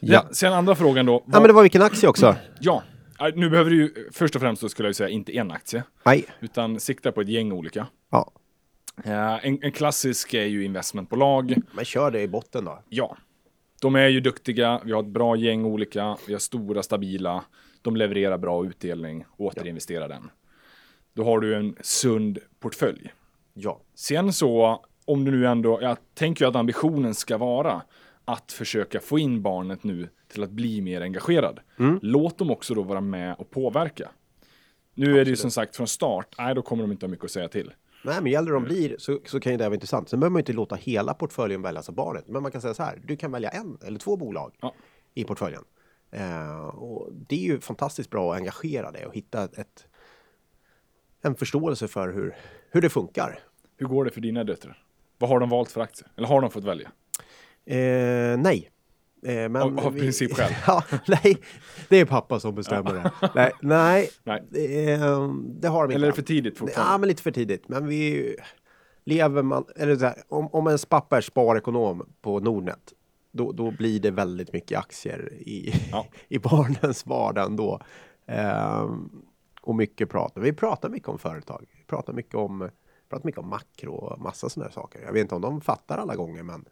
[0.00, 0.12] Ja.
[0.28, 0.34] Ja.
[0.34, 1.12] sen andra frågan då.
[1.12, 2.36] ja, vad- men det var vilken aktie också.
[2.60, 2.82] ja,
[3.20, 5.82] eh, nu behöver du ju först och främst så skulle jag säga inte en aktie,
[6.04, 6.24] Nej.
[6.40, 7.86] utan sikta på ett gäng olika.
[8.10, 8.32] Ja,
[9.04, 11.54] Eh, en, en klassisk är ju investmentbolag.
[11.72, 12.82] men kör det i botten då.
[12.88, 13.16] Ja,
[13.80, 14.80] de är ju duktiga.
[14.84, 16.16] Vi har ett bra gäng olika.
[16.26, 17.44] Vi har stora, stabila.
[17.84, 19.24] De levererar bra utdelning.
[19.36, 20.30] Återinvestera den.
[21.12, 23.12] Då har du en sund portfölj.
[23.54, 23.80] Ja.
[23.94, 27.82] Sen så, om du nu ändå, jag tänker ju att ambitionen ska vara
[28.24, 31.60] att försöka få in barnet nu till att bli mer engagerad.
[32.02, 34.10] Låt dem också då vara med och påverka.
[34.94, 37.24] Nu är det ju som sagt från start, nej då kommer de inte ha mycket
[37.24, 37.72] att säga till.
[38.04, 40.08] Nej, men gäller de blir så, så kan ju det vara intressant.
[40.08, 42.24] Sen behöver man ju inte låta hela portföljen väljas av barnet.
[42.28, 44.74] Men man kan säga så här, du kan välja en eller två bolag Ja.
[45.14, 45.62] i portföljen.
[46.14, 49.86] Eh, och det är ju fantastiskt bra att engagera dig och hitta ett,
[51.22, 52.36] en förståelse för hur,
[52.70, 53.38] hur det funkar.
[53.76, 54.84] Hur går det för dina döttrar?
[55.18, 56.08] Vad har de valt för aktier?
[56.16, 56.90] Eller har de fått välja?
[57.66, 58.70] Eh, nej.
[59.22, 60.52] Eh, men Av- av vi- principskäl?
[60.66, 61.36] ja, nej,
[61.88, 63.10] det är pappa som bestämmer det.
[63.34, 64.42] Nej, nej, Nej.
[64.50, 65.94] Det, eh, det har de inte.
[65.94, 66.98] Eller är det för tidigt Ja, fortfarande?
[66.98, 67.68] men lite för tidigt.
[67.68, 68.36] Men vi
[69.04, 72.92] lever man, eller så här, om, om ens pappa är sparekonom på Nordnet,
[73.34, 76.06] då, då blir det väldigt mycket aktier i, Ja.
[76.28, 77.80] i barnens vardag ändå.
[78.26, 79.10] Ehm,
[79.62, 80.32] och mycket prat.
[80.36, 81.66] Vi pratar mycket om företag.
[81.78, 82.70] Vi pratar mycket om,
[83.08, 85.00] pratar mycket om makro och massa sådana saker.
[85.02, 86.64] Jag vet inte om de fattar alla gånger, men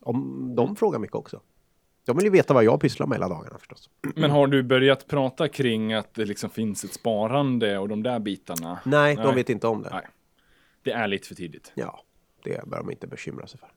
[0.00, 1.40] om de frågar mycket också.
[2.06, 3.90] De vill ju veta vad jag pysslar med hela dagarna förstås.
[4.16, 8.18] Men har du börjat prata kring att det liksom finns ett sparande och de där
[8.18, 8.80] bitarna?
[8.84, 9.90] Nej, de vet inte om det.
[9.92, 10.06] Nej.
[10.82, 11.72] Det är lite för tidigt.
[11.74, 12.00] Ja,
[12.44, 13.68] det bör de inte bekymra sig för.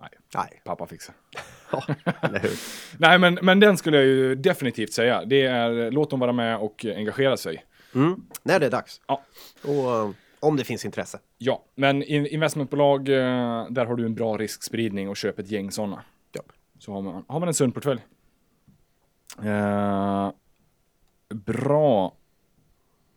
[0.00, 0.10] Nej.
[0.34, 1.14] Nej, Pappa fixar.
[1.72, 1.84] ja,
[2.20, 2.52] eller hur?
[2.98, 5.24] Nej, men, men den skulle jag ju definitivt säga.
[5.24, 7.64] Det är låt dem vara med och engagera sig.
[7.94, 8.22] Mm.
[8.42, 9.00] Nej, det är dags.
[9.06, 9.22] Ja.
[9.62, 11.18] Och eh, om det finns intresse.
[11.38, 15.70] Ja, men in, investmentbolag, eh, där har du en bra riskspridning och köp ett gäng
[15.70, 16.02] sådana.
[16.32, 16.42] Ja.
[16.78, 18.00] Så har man, har man en sund portfölj.
[19.44, 20.30] Eh,
[21.34, 22.14] bra.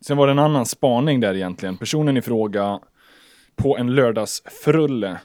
[0.00, 1.76] Sen var det en annan spaning där egentligen.
[1.76, 2.80] Personen i fråga
[3.56, 5.20] på en lördagsfrulle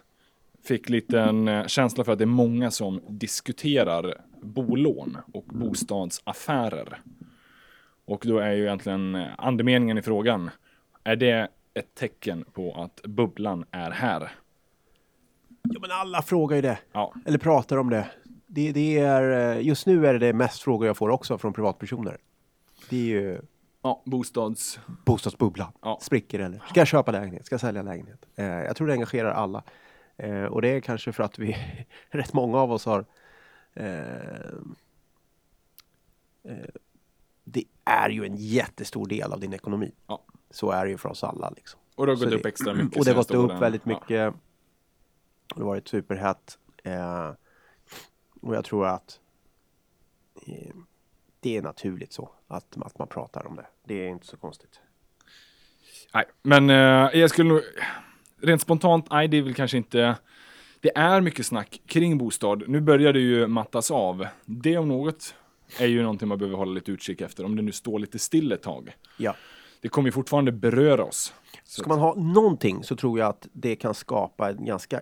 [0.67, 7.01] fick liten eh, känsla för att det är många som diskuterar bolån och bostadsaffärer.
[8.05, 10.49] Och då är ju egentligen eh, andemeningen i frågan,
[11.03, 14.31] är det ett tecken på att bubblan är här?
[15.61, 16.79] Ja, men alla frågar ju det.
[16.91, 18.07] Ja, Eller pratar om det.
[18.47, 21.53] det, det är, eh, just nu är det det mest frågor jag får också från
[21.53, 22.17] privatpersoner.
[22.89, 23.41] Det är ju
[23.81, 24.79] ja bostads...
[25.05, 25.71] bostadsbubblan.
[25.81, 25.99] Ja.
[26.01, 26.63] Spricker eller?
[26.69, 27.45] Ska jag köpa lägenhet?
[27.45, 28.25] Ska jag sälja lägenhet?
[28.35, 29.63] Eh, jag tror det engagerar alla.
[30.17, 31.57] Eh, och det är kanske för att vi,
[32.09, 33.05] rätt många av oss har
[33.73, 34.51] eh,
[36.43, 36.69] eh,
[37.43, 39.91] det är ju en jättestor del av din ekonomi.
[40.07, 40.23] Ja.
[40.49, 41.49] Så är det ju för oss alla.
[41.49, 41.79] Liksom.
[41.95, 43.89] Och det har gått det- upp extra mycket Och det har gått upp väldigt Ja.
[43.93, 44.33] mycket.
[45.55, 46.57] Det har varit superhett.
[46.83, 47.31] Eh,
[48.41, 49.19] och jag tror att
[50.47, 50.75] eh,
[51.39, 53.67] det är naturligt så att, att man pratar om det.
[53.83, 54.79] Det är inte så konstigt.
[56.13, 57.61] Nej, men eh, jag skulle nog...
[58.41, 60.15] Rent spontant, nej det är väl kanske inte...
[60.79, 62.63] Det är mycket snack kring bostad.
[62.67, 64.27] Nu börjar det ju mattas av.
[64.45, 65.35] Det om något
[65.79, 67.45] är ju någonting man behöver hålla lite utkik efter.
[67.45, 68.95] Om det nu står lite still ett tag.
[69.17, 69.35] Ja.
[69.81, 71.33] Det kommer ju fortfarande beröra oss.
[71.63, 75.01] Så Ska man ha någonting så tror jag att det kan skapa en ganska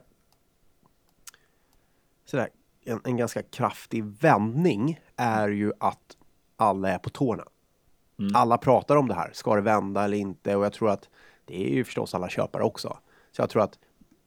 [2.25, 2.49] sådär,
[2.85, 6.17] en, en ganska kraftig vändning är ju att
[6.57, 7.43] alla är på tårna.
[8.33, 9.31] Alla pratar om det här.
[9.33, 10.55] Ska det vända eller inte?
[10.55, 11.09] Och jag tror att
[11.45, 12.97] det är ju förstås alla köpare också.
[13.35, 13.79] Så jag tror att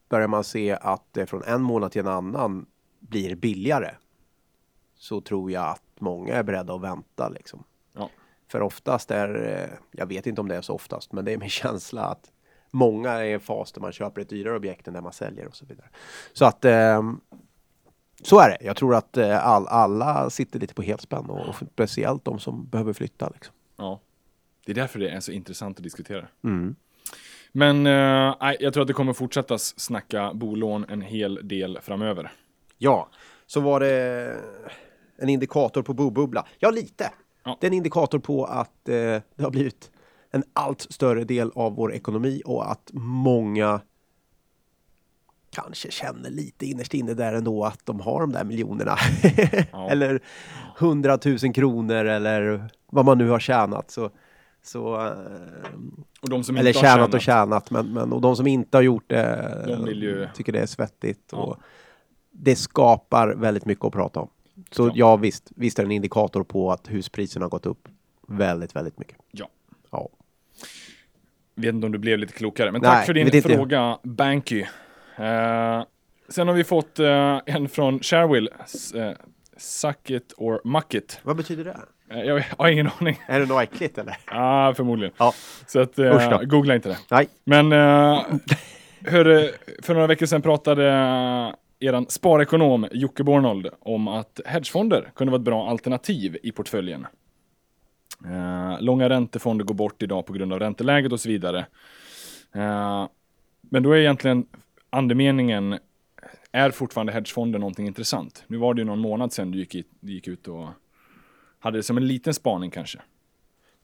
[0.09, 2.65] börjar man se att det från en månad till en annan
[2.99, 3.91] blir billigare
[4.95, 7.63] så tror jag att många är beredda att vänta liksom.
[7.93, 8.09] Ja.
[8.47, 11.37] För oftast är, eh, jag vet inte om det är så oftast, men det är
[11.37, 12.31] min känsla att
[12.71, 15.47] många är i en fas där man köper ett dyrare objekt än där man säljer
[15.47, 15.89] och så vidare.
[16.33, 17.21] Så att ehm,
[18.23, 18.57] så är det.
[18.65, 22.67] Jag tror att eh, all, alla sitter lite på helspänn och, och speciellt de som
[22.67, 23.29] behöver flytta.
[23.29, 23.55] Liksom.
[23.77, 23.99] Ja.
[24.65, 26.27] Det är därför det är så intressant att diskutera.
[26.43, 26.75] Mm.
[27.51, 32.31] Men eh, jag tror att det kommer fortsätta snacka bolån en hel del framöver.
[32.77, 33.09] Ja,
[33.45, 34.35] så var det
[35.17, 36.47] en indikator på bobubbla.
[36.59, 37.11] Ja, lite.
[37.43, 37.57] Ja.
[37.59, 38.93] Det är en indikator på att eh,
[39.35, 39.91] det har blivit
[40.31, 43.81] en allt större del av vår ekonomi och att många
[45.51, 48.97] kanske känner lite innerst inne där ändå att de har de där miljonerna.
[49.71, 49.89] Ja.
[49.91, 50.21] eller
[50.77, 53.91] hundratusen kronor eller vad man nu har tjänat.
[53.91, 54.09] Så,
[54.63, 55.11] så, eh,
[56.21, 58.77] Och de som eller inte har tjänat och tjänat, men, men och de som inte
[58.77, 61.29] har gjort det De vill ju- tycker det är svettigt.
[61.31, 61.37] Ja.
[61.37, 61.57] Och
[62.31, 64.29] det skapar väldigt mycket att prata om.
[64.71, 64.91] Så Ja.
[64.95, 67.87] ja, visst, visst är det en indikator på att huspriserna har gått upp
[68.27, 69.17] väldigt, väldigt mycket.
[69.31, 69.49] Ja.
[69.91, 70.09] Ja.
[71.55, 73.41] Vet inte om du blev lite klokare, men Nej, tack för din inte.
[73.49, 74.61] fråga, Banky.
[75.17, 75.83] Eh,
[76.29, 78.49] sen har vi fått eh, en från Sharewill.
[78.65, 79.15] S- eh,
[79.57, 81.19] suck it or muck it.
[81.23, 81.77] Vad betyder det?
[82.11, 83.19] Eh, jag har ingen aning.
[83.27, 84.17] Är det något äckligt eller?
[84.25, 85.13] Ah, förmodligen.
[85.17, 85.33] Ja.
[85.67, 86.97] Så att, eh, googla inte det.
[87.11, 87.29] Nej.
[87.43, 88.23] Men eh,
[89.05, 89.51] hörru,
[89.81, 90.83] för några veckor sedan pratade
[91.79, 97.07] eran sparekonom Jocke Bornold om att hedgefonder kunde vara ett bra alternativ i portföljen.
[98.25, 101.65] Eh, långa räntefonder går bort idag på grund av ränteläget och så vidare.
[102.55, 103.07] Eh,
[103.61, 104.45] men då är egentligen
[104.89, 105.79] andemeningen,
[106.51, 108.43] är fortfarande hedgefonder någonting intressant?
[108.47, 110.67] Nu var det ju någon månad sedan du gick, i, du gick ut och
[111.59, 112.99] hade det som en liten spaning kanske.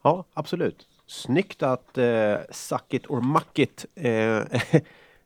[0.04, 0.88] Ja, absolut.
[1.08, 4.38] Snyggt att eh, Suck it or muck it eh,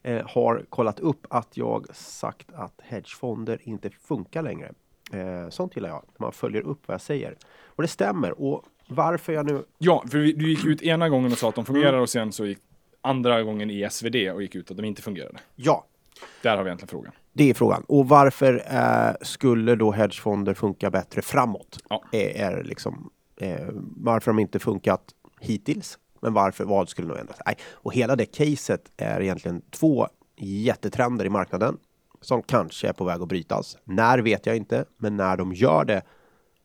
[0.03, 4.71] eh, har kollat upp att jag sagt att hedgefonder inte funkar längre.
[5.13, 7.35] Eh, sånt gillar jag, man följer upp vad jag säger.
[7.65, 8.41] Och det stämmer.
[8.41, 9.63] Och varför jag nu...
[9.77, 12.31] Ja, för vi- du gick ut ena gången och sa att de fungerar och sen
[12.31, 12.59] så gick
[13.01, 15.39] andra gången i SvD och gick ut att de inte fungerade.
[15.55, 15.85] Ja,
[16.41, 17.11] Där har vi egentligen frågan.
[17.33, 17.83] Det är frågan.
[17.87, 21.77] Och varför eh, skulle då hedgefonder funka bättre framåt?
[21.89, 22.03] Ja.
[22.11, 23.09] Är, är liksom,
[23.41, 23.67] eh,
[23.97, 25.01] varför de inte funkat
[25.39, 25.99] hittills.
[26.21, 27.37] Men varför, vad skulle nog ändras?
[27.45, 27.57] Nej.
[27.71, 30.07] Och hela det caset är egentligen två
[30.37, 31.77] jättetrender i marknaden
[32.21, 33.77] som kanske är på väg att brytas.
[33.83, 36.01] När vet jag inte, men när de gör det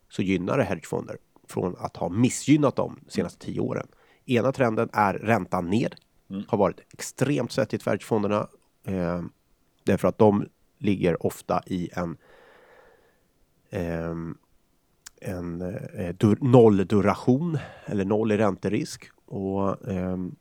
[0.09, 1.17] så gynnar det hedgefonder
[1.49, 3.87] från att ha missgynnat dem de senaste tio åren.
[4.27, 5.95] Ena trenden är räntan ned.
[6.49, 8.49] Har varit extremt svettigt för hedgefonderna.
[8.87, 9.23] Eh,
[9.85, 12.17] därför att de ligger ofta i en
[13.71, 14.39] ehm,
[15.21, 15.61] en
[15.95, 19.05] eh, dur, nollduration eller noll i ränterisk.
[19.27, 20.37] Och ehm,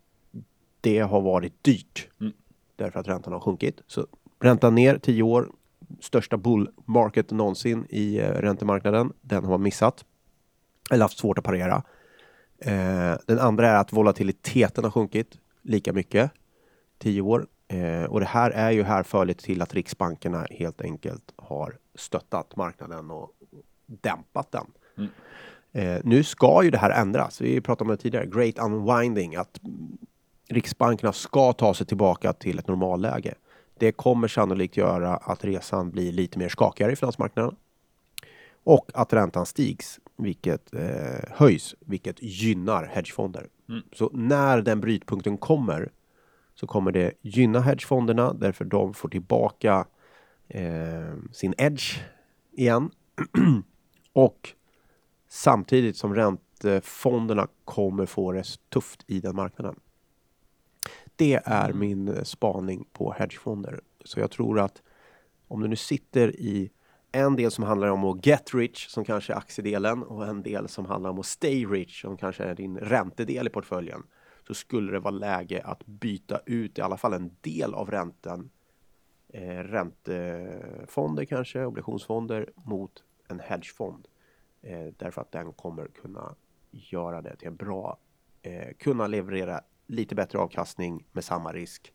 [0.81, 2.33] det har varit dyrt Mm.
[2.75, 3.81] därför att räntan har sjunkit.
[3.87, 4.07] Så
[4.39, 5.51] räntan ner 10 år,
[5.99, 9.13] största bull market någonsin i eh, räntemarknaden.
[9.21, 10.05] Den har man missat
[10.91, 11.83] eller haft svårt att parera.
[12.59, 16.31] Eh, den andra är att volatiliteten har sjunkit lika mycket
[16.97, 17.47] 10 år.
[17.73, 23.11] Eh, och det här är ju härförligt till att riksbankerna helt enkelt har stöttat marknaden
[23.11, 23.31] och
[23.85, 24.65] dämpat den.
[24.97, 25.09] Mm.
[25.71, 27.41] Eh, nu ska ju det här ändras.
[27.41, 28.25] Vi pratade om det tidigare.
[28.25, 29.35] Great unwinding.
[29.35, 29.59] Att
[30.49, 33.33] riksbankerna ska ta sig tillbaka till ett normalläge.
[33.77, 37.55] Det kommer sannolikt göra att resan blir lite mer skakigare i finansmarknaden.
[38.63, 43.47] Och att räntan stigs, vilket eh, höjs, vilket gynnar hedgefonder.
[43.69, 43.81] Mm.
[43.93, 45.91] Så när den brytpunkten kommer
[46.55, 49.87] så kommer det gynna hedgefonderna därför de får tillbaka
[50.47, 51.99] eh, sin edge
[52.51, 52.91] igen.
[54.13, 54.49] och
[55.27, 59.79] samtidigt som räntefonderna kommer få det tufft i den marknaden.
[61.15, 63.81] Det är min eh, spaning på hedgefonder.
[64.05, 64.81] Så jag tror att
[65.47, 66.71] om du nu sitter i
[67.11, 70.67] en del som handlar om att get rich, som kanske är aktiedelen, och en del
[70.67, 74.03] som handlar om att stay rich, som kanske är din räntedel i portföljen,
[74.47, 78.49] så skulle det vara läge att byta ut i alla fall en del av räntan,
[79.29, 84.07] eh, räntefonder kanske, obligationsfonder, mot en hedgefond.
[84.61, 86.35] Eh, därför att den kommer kunna
[86.71, 87.97] göra det till en bra,
[88.41, 91.93] eh, kunna leverera lite bättre avkastning med samma risk.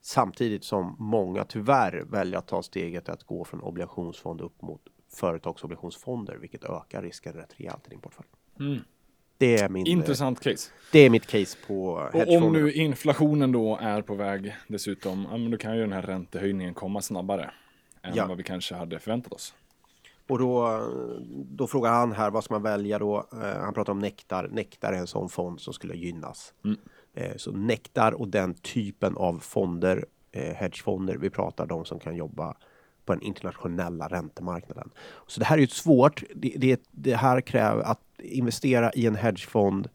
[0.00, 6.36] Samtidigt som många tyvärr väljer att ta steget att gå från obligationsfond upp mot företagsobligationsfonder,
[6.36, 8.28] vilket ökar risken rätt rejält i din portfölj.
[8.60, 8.80] Mm.
[9.40, 10.70] Det är, min, eh, Intressant case.
[10.92, 12.64] det är mitt case på Och om hedgefonderna.
[12.64, 16.74] nu inflationen då är på väg dessutom, ja, men då kan ju den här räntehöjningen
[16.74, 17.50] komma snabbare
[18.02, 18.26] än Ja.
[18.26, 19.54] vad vi kanske hade förväntat oss.
[20.28, 20.80] Och då,
[21.30, 23.26] då frågar han här, vad ska man välja då?
[23.32, 24.48] Eh, han pratar om Nektar.
[24.52, 26.52] Nektar är en sån fond som skulle gynnas.
[26.64, 26.76] Mm.
[27.14, 32.56] Eh, så Nektar och den typen av fonder, hedgefonder, vi pratar de som kan jobba
[33.10, 34.90] på den internationella räntemarknaden.
[35.26, 36.22] Så det här är ju svårt.
[36.34, 39.88] Det, det, det här kräver att investera i en hedgefond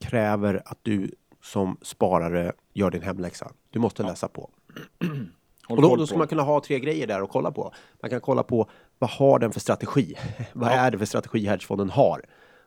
[0.00, 1.10] kräver att du
[1.42, 3.52] som sparare gör din hemläxa.
[3.70, 4.50] Du måste läsa på.
[5.68, 7.72] Och då, då ska man kunna ha tre grejer där att kolla på.
[8.02, 10.14] Man kan kolla på vad har den för strategi?
[10.52, 12.24] vad är det för strategi hedgefonden har?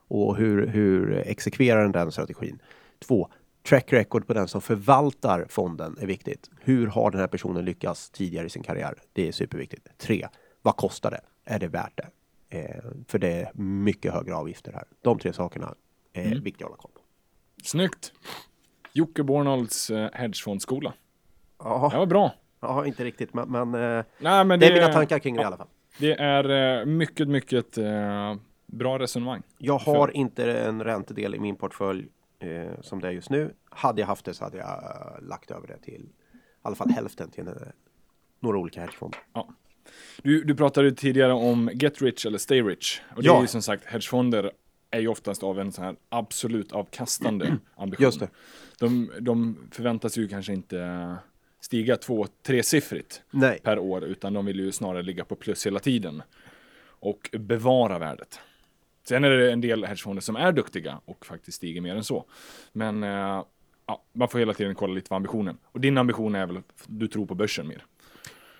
[0.08, 2.58] Och hur, hur exekverar den den strategin?
[2.98, 3.28] Två,
[3.66, 6.50] track record på den som förvaltar fonden är viktigt.
[6.60, 8.94] Hur har den här personen lyckats tidigare i sin karriär?
[9.12, 9.88] Det är superviktigt.
[9.98, 10.28] Tre,
[10.62, 11.20] vad kostar det?
[11.44, 12.08] Är det värt det?
[12.58, 14.84] Eh, för det är mycket högre avgifter här.
[15.02, 15.74] De tre sakerna
[16.12, 16.42] är Mm.
[16.42, 17.00] viktiga att hålla koll på.
[17.64, 18.12] Snyggt!
[18.92, 20.92] Jocke Bornolds eh, hedgefondskola.
[21.58, 22.34] Ja, Det var bra.
[22.60, 25.42] ja inte riktigt, men, men eh, Nej, men det är mina tankar kring det i
[25.42, 25.68] ja, alla fall.
[25.98, 27.78] Det är eh, mycket, mycket
[28.66, 29.42] bra resonemang.
[29.58, 32.08] Jag har inte en räntedel i min portfölj
[32.38, 33.54] eh, som det är just nu.
[33.70, 36.90] Hade jag haft det så hade jag eh, lagt över det till i alla fall
[36.90, 37.52] hälften till eh,
[38.40, 39.20] några olika hedgefonder.
[39.32, 39.48] Ja.
[40.22, 43.00] Du, du pratade tidigare om get rich eller stay rich.
[43.16, 43.36] Och det Ja.
[43.36, 44.52] är ju som sagt, hedgefonder
[44.90, 48.04] är ju oftast av en sån här absolut avkastande ambition.
[48.04, 48.28] Just det.
[48.78, 51.14] De, de förväntas ju kanske inte
[51.60, 55.78] stiga två, tresiffrigt Nej, per år, utan de vill ju snarare ligga på plus hela
[55.80, 56.22] tiden
[57.00, 58.40] och bevara värdet.
[59.08, 62.24] Sen är det en del hedgefonder som är duktiga och faktiskt stiger mer än så.
[62.72, 63.44] Men eh,
[63.86, 65.58] ja, man får hela tiden kolla lite på ambitionen.
[65.64, 67.84] Och din ambition är väl att du tror på börsen mer.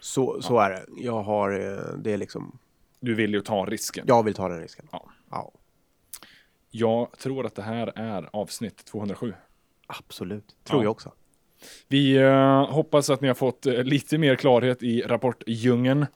[0.01, 0.85] så, så är det.
[0.97, 2.59] Jag har, eh, det är liksom,
[3.01, 4.05] Du vill ju ta risken.
[4.09, 4.89] jag vill ta den risken.
[4.93, 5.09] Ja.
[5.31, 5.53] Ja,
[6.71, 9.35] Jag tror att det här är avsnitt 207.
[9.87, 10.57] absolut.
[10.65, 10.85] Tror Ja.
[10.85, 11.13] jag också.
[11.89, 16.07] Vi eh, hoppas att ni har fått eh, lite mer klarhet i rapportdjungeln.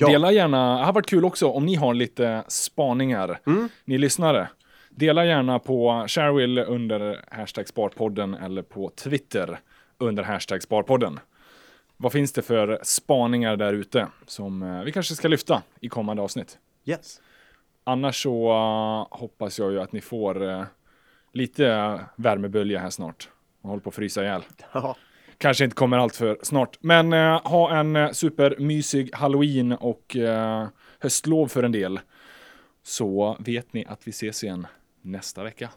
[0.00, 0.08] Ja.
[0.08, 3.68] Dela gärna, det har varit kul också om ni har lite spaningar, Mm.
[3.84, 4.48] ni lyssnare.
[4.90, 9.58] Dela gärna på Sharewill under hashtag Sparpodden eller på Twitter
[9.98, 11.20] under hashtag Sparpodden.
[11.96, 16.22] Vad finns det för spaningar där ute som eh, vi kanske ska lyfta i kommande
[16.22, 16.58] avsnitt?
[16.84, 17.20] Yes.
[17.84, 20.62] Annars så eh, hoppas jag ju att ni får uh,
[21.32, 23.28] lite värmebölja här snart.
[23.62, 24.42] Man håller på att frysa ihjäl.
[25.40, 26.76] Kanske inte kommer allt för snart.
[26.80, 30.68] Men eh, ha en eh, supermysig halloween och eh,
[30.98, 32.00] höstlov för en del.
[32.82, 34.66] Så vet ni att vi ses igen
[35.02, 35.70] nästa vecka.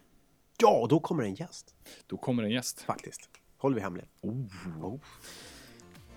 [0.61, 1.76] ja, då kommer en gäst
[2.07, 2.82] Då kommer en gäst.
[2.82, 3.30] faktiskt.
[3.57, 4.09] Håller vi hemligt.
[4.22, 4.99] Oh.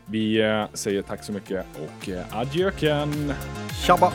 [0.06, 3.32] Vi eh, säger tack så mycket och eh, adjöken!
[3.86, 4.12] Tjabba!